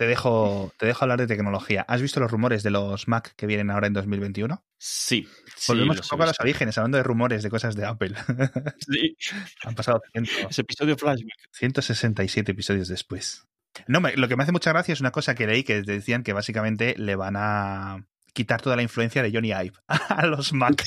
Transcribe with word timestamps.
te 0.00 0.06
dejo, 0.06 0.72
te 0.78 0.86
dejo 0.86 1.04
hablar 1.04 1.18
de 1.18 1.26
tecnología. 1.26 1.84
¿Has 1.86 2.00
visto 2.00 2.20
los 2.20 2.30
rumores 2.30 2.62
de 2.62 2.70
los 2.70 3.06
Mac 3.06 3.34
que 3.36 3.44
vienen 3.44 3.70
ahora 3.70 3.86
en 3.86 3.92
2021? 3.92 4.64
Sí. 4.78 5.28
Volvemos 5.68 5.98
sí, 5.98 6.02
un 6.04 6.08
poco 6.08 6.22
a 6.22 6.26
los 6.28 6.40
orígenes, 6.40 6.78
hablando 6.78 6.96
de 6.96 7.04
rumores 7.04 7.42
de 7.42 7.50
cosas 7.50 7.76
de 7.76 7.84
Apple. 7.84 8.14
Sí. 8.78 9.14
Han 9.64 9.74
pasado 9.74 10.00
100, 10.12 10.24
Ese 10.48 10.62
episodio 10.62 10.96
flashback. 10.96 11.34
167 11.52 12.50
episodios 12.50 12.88
después. 12.88 13.46
No, 13.88 14.00
me- 14.00 14.16
lo 14.16 14.26
que 14.26 14.36
me 14.36 14.44
hace 14.44 14.52
mucha 14.52 14.70
gracia 14.72 14.94
es 14.94 15.02
una 15.02 15.10
cosa 15.10 15.34
que 15.34 15.46
leí 15.46 15.64
que 15.64 15.82
decían 15.82 16.22
que 16.22 16.32
básicamente 16.32 16.94
le 16.96 17.14
van 17.14 17.34
a 17.36 18.06
quitar 18.32 18.62
toda 18.62 18.76
la 18.76 18.82
influencia 18.82 19.22
de 19.22 19.30
Johnny 19.32 19.50
Ive 19.50 19.74
a 20.08 20.24
los 20.24 20.54
Mac. 20.54 20.82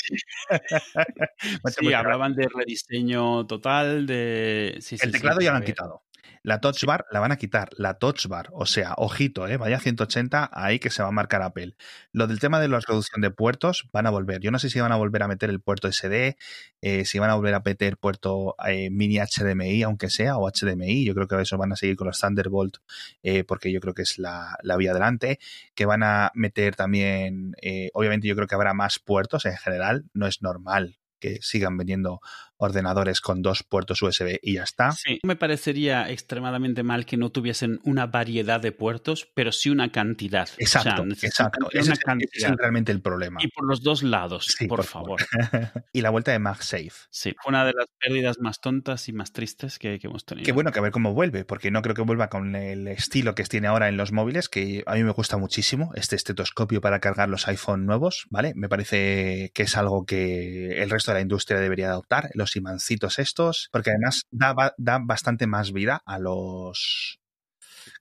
Sí, 1.77 1.93
hablaban 1.93 2.33
de 2.33 2.47
rediseño 2.51 3.45
total, 3.45 4.07
de... 4.07 4.77
Sí, 4.81 4.97
El 4.99 5.11
teclado 5.11 5.39
ya 5.39 5.51
lo 5.51 5.57
han 5.57 5.63
quitado. 5.63 6.02
La 6.41 6.59
Touch 6.59 6.83
Bar 6.85 7.05
la 7.11 7.19
van 7.19 7.31
a 7.31 7.37
quitar. 7.37 7.69
La 7.77 7.95
Touch 7.95 8.27
Bar, 8.27 8.49
o 8.51 8.65
sea, 8.65 8.93
ojito, 8.97 9.47
¿eh? 9.47 9.57
vaya 9.57 9.79
180 9.79 10.49
ahí 10.51 10.79
que 10.79 10.89
se 10.89 11.01
va 11.01 11.09
a 11.09 11.11
marcar 11.11 11.41
Apple. 11.41 11.75
Lo 12.11 12.27
del 12.27 12.39
tema 12.39 12.59
de 12.59 12.67
la 12.67 12.79
reducción 12.79 13.21
de 13.21 13.31
puertos 13.31 13.87
van 13.91 14.07
a 14.07 14.09
volver. 14.09 14.41
Yo 14.41 14.51
no 14.51 14.59
sé 14.59 14.69
si 14.69 14.79
van 14.79 14.91
a 14.91 14.95
volver 14.95 15.23
a 15.23 15.27
meter 15.27 15.49
el 15.49 15.61
puerto 15.61 15.91
SD, 15.91 16.37
eh, 16.81 17.05
si 17.05 17.19
van 17.19 17.29
a 17.29 17.35
volver 17.35 17.53
a 17.53 17.61
meter 17.63 17.97
puerto 17.97 18.55
eh, 18.67 18.89
mini 18.89 19.19
HDMI, 19.19 19.83
aunque 19.83 20.09
sea, 20.09 20.37
o 20.37 20.49
HDMI. 20.49 21.05
Yo 21.05 21.15
creo 21.15 21.27
que 21.27 21.41
eso 21.41 21.57
van 21.57 21.71
a 21.71 21.75
seguir 21.75 21.95
con 21.95 22.07
los 22.07 22.19
Thunderbolt, 22.19 22.77
eh, 23.23 23.43
porque 23.43 23.71
yo 23.71 23.79
creo 23.79 23.93
que 23.93 24.01
es 24.03 24.17
la, 24.17 24.57
la 24.63 24.77
vía 24.77 24.91
adelante. 24.91 25.39
Que 25.75 25.85
van 25.85 26.03
a 26.03 26.31
meter 26.35 26.75
también, 26.75 27.55
obviamente, 27.93 28.27
yo 28.27 28.35
creo 28.35 28.47
que 28.47 28.55
habrá 28.55 28.73
más 28.73 28.99
puertos 28.99 29.45
en 29.45 29.55
general. 29.57 30.05
No 30.13 30.27
es 30.27 30.41
normal 30.41 30.97
que 31.23 31.39
sigan 31.41 31.77
vendiendo 31.77 32.19
ordenadores 32.57 33.21
con 33.21 33.41
dos 33.41 33.63
puertos 33.63 34.01
USB 34.01 34.39
y 34.41 34.55
ya 34.55 34.63
está. 34.63 34.91
Sí, 34.91 35.19
me 35.23 35.35
parecería 35.35 36.09
extremadamente 36.09 36.83
mal 36.83 37.05
que 37.05 37.17
no 37.17 37.31
tuviesen 37.31 37.79
una 37.83 38.05
variedad 38.07 38.59
de 38.59 38.71
puertos, 38.71 39.29
pero 39.33 39.51
sí 39.51 39.69
una 39.69 39.91
cantidad. 39.91 40.47
Exacto, 40.57 41.03
o 41.03 41.15
sea, 41.15 41.27
exacto. 41.29 41.67
Ese 41.71 41.79
una 41.79 41.81
es, 41.81 41.89
ese 41.89 41.93
es 41.93 41.99
cantidad. 41.99 42.55
realmente 42.57 42.91
el 42.91 43.01
problema. 43.01 43.39
Y 43.43 43.47
por 43.49 43.67
los 43.67 43.81
dos 43.83 44.03
lados, 44.03 44.45
Sí, 44.57 44.67
por, 44.67 44.77
por 44.77 44.85
favor. 44.85 45.21
y 45.93 46.01
la 46.01 46.09
vuelta 46.09 46.31
de 46.31 46.39
MagSafe. 46.39 46.91
Sí, 47.09 47.35
una 47.47 47.65
de 47.65 47.73
las 47.73 47.87
pérdidas 47.99 48.37
más 48.39 48.59
tontas 48.59 49.07
y 49.09 49.13
más 49.13 49.31
tristes 49.31 49.79
que, 49.79 49.99
que 49.99 50.07
hemos 50.07 50.25
tenido. 50.25 50.45
Qué 50.45 50.51
bueno 50.51 50.71
que 50.71 50.79
a 50.79 50.81
ver 50.81 50.91
cómo 50.91 51.13
vuelve, 51.13 51.45
porque 51.45 51.71
no 51.71 51.81
creo 51.81 51.95
que 51.95 52.01
vuelva 52.01 52.29
con 52.29 52.55
el 52.55 52.87
estilo 52.87 53.35
que 53.35 53.43
tiene 53.43 53.67
ahora 53.67 53.89
en 53.89 53.97
los 53.97 54.11
móviles, 54.11 54.49
que 54.49 54.83
a 54.85 54.95
mí 54.95 55.03
me 55.03 55.11
gusta 55.11 55.37
muchísimo, 55.37 55.91
este 55.95 56.15
estetoscopio 56.15 56.81
para 56.81 56.99
cargar 56.99 57.29
los 57.29 57.47
iPhone 57.47 57.85
nuevos, 57.85 58.25
¿vale? 58.29 58.53
Me 58.55 58.69
parece 58.69 59.51
que 59.53 59.63
es 59.63 59.77
algo 59.77 60.05
que 60.05 60.81
el 60.81 60.89
resto 60.89 61.11
de 61.11 61.15
la 61.17 61.21
industria 61.21 61.59
debería 61.59 61.89
adoptar, 61.89 62.29
los 62.33 62.42
imancitos 62.55 63.19
estos, 63.19 63.69
porque 63.71 63.91
además 63.91 64.23
da, 64.31 64.73
da 64.77 64.99
bastante 64.99 65.47
más 65.47 65.71
vida 65.71 66.01
a 66.05 66.19
los... 66.19 67.19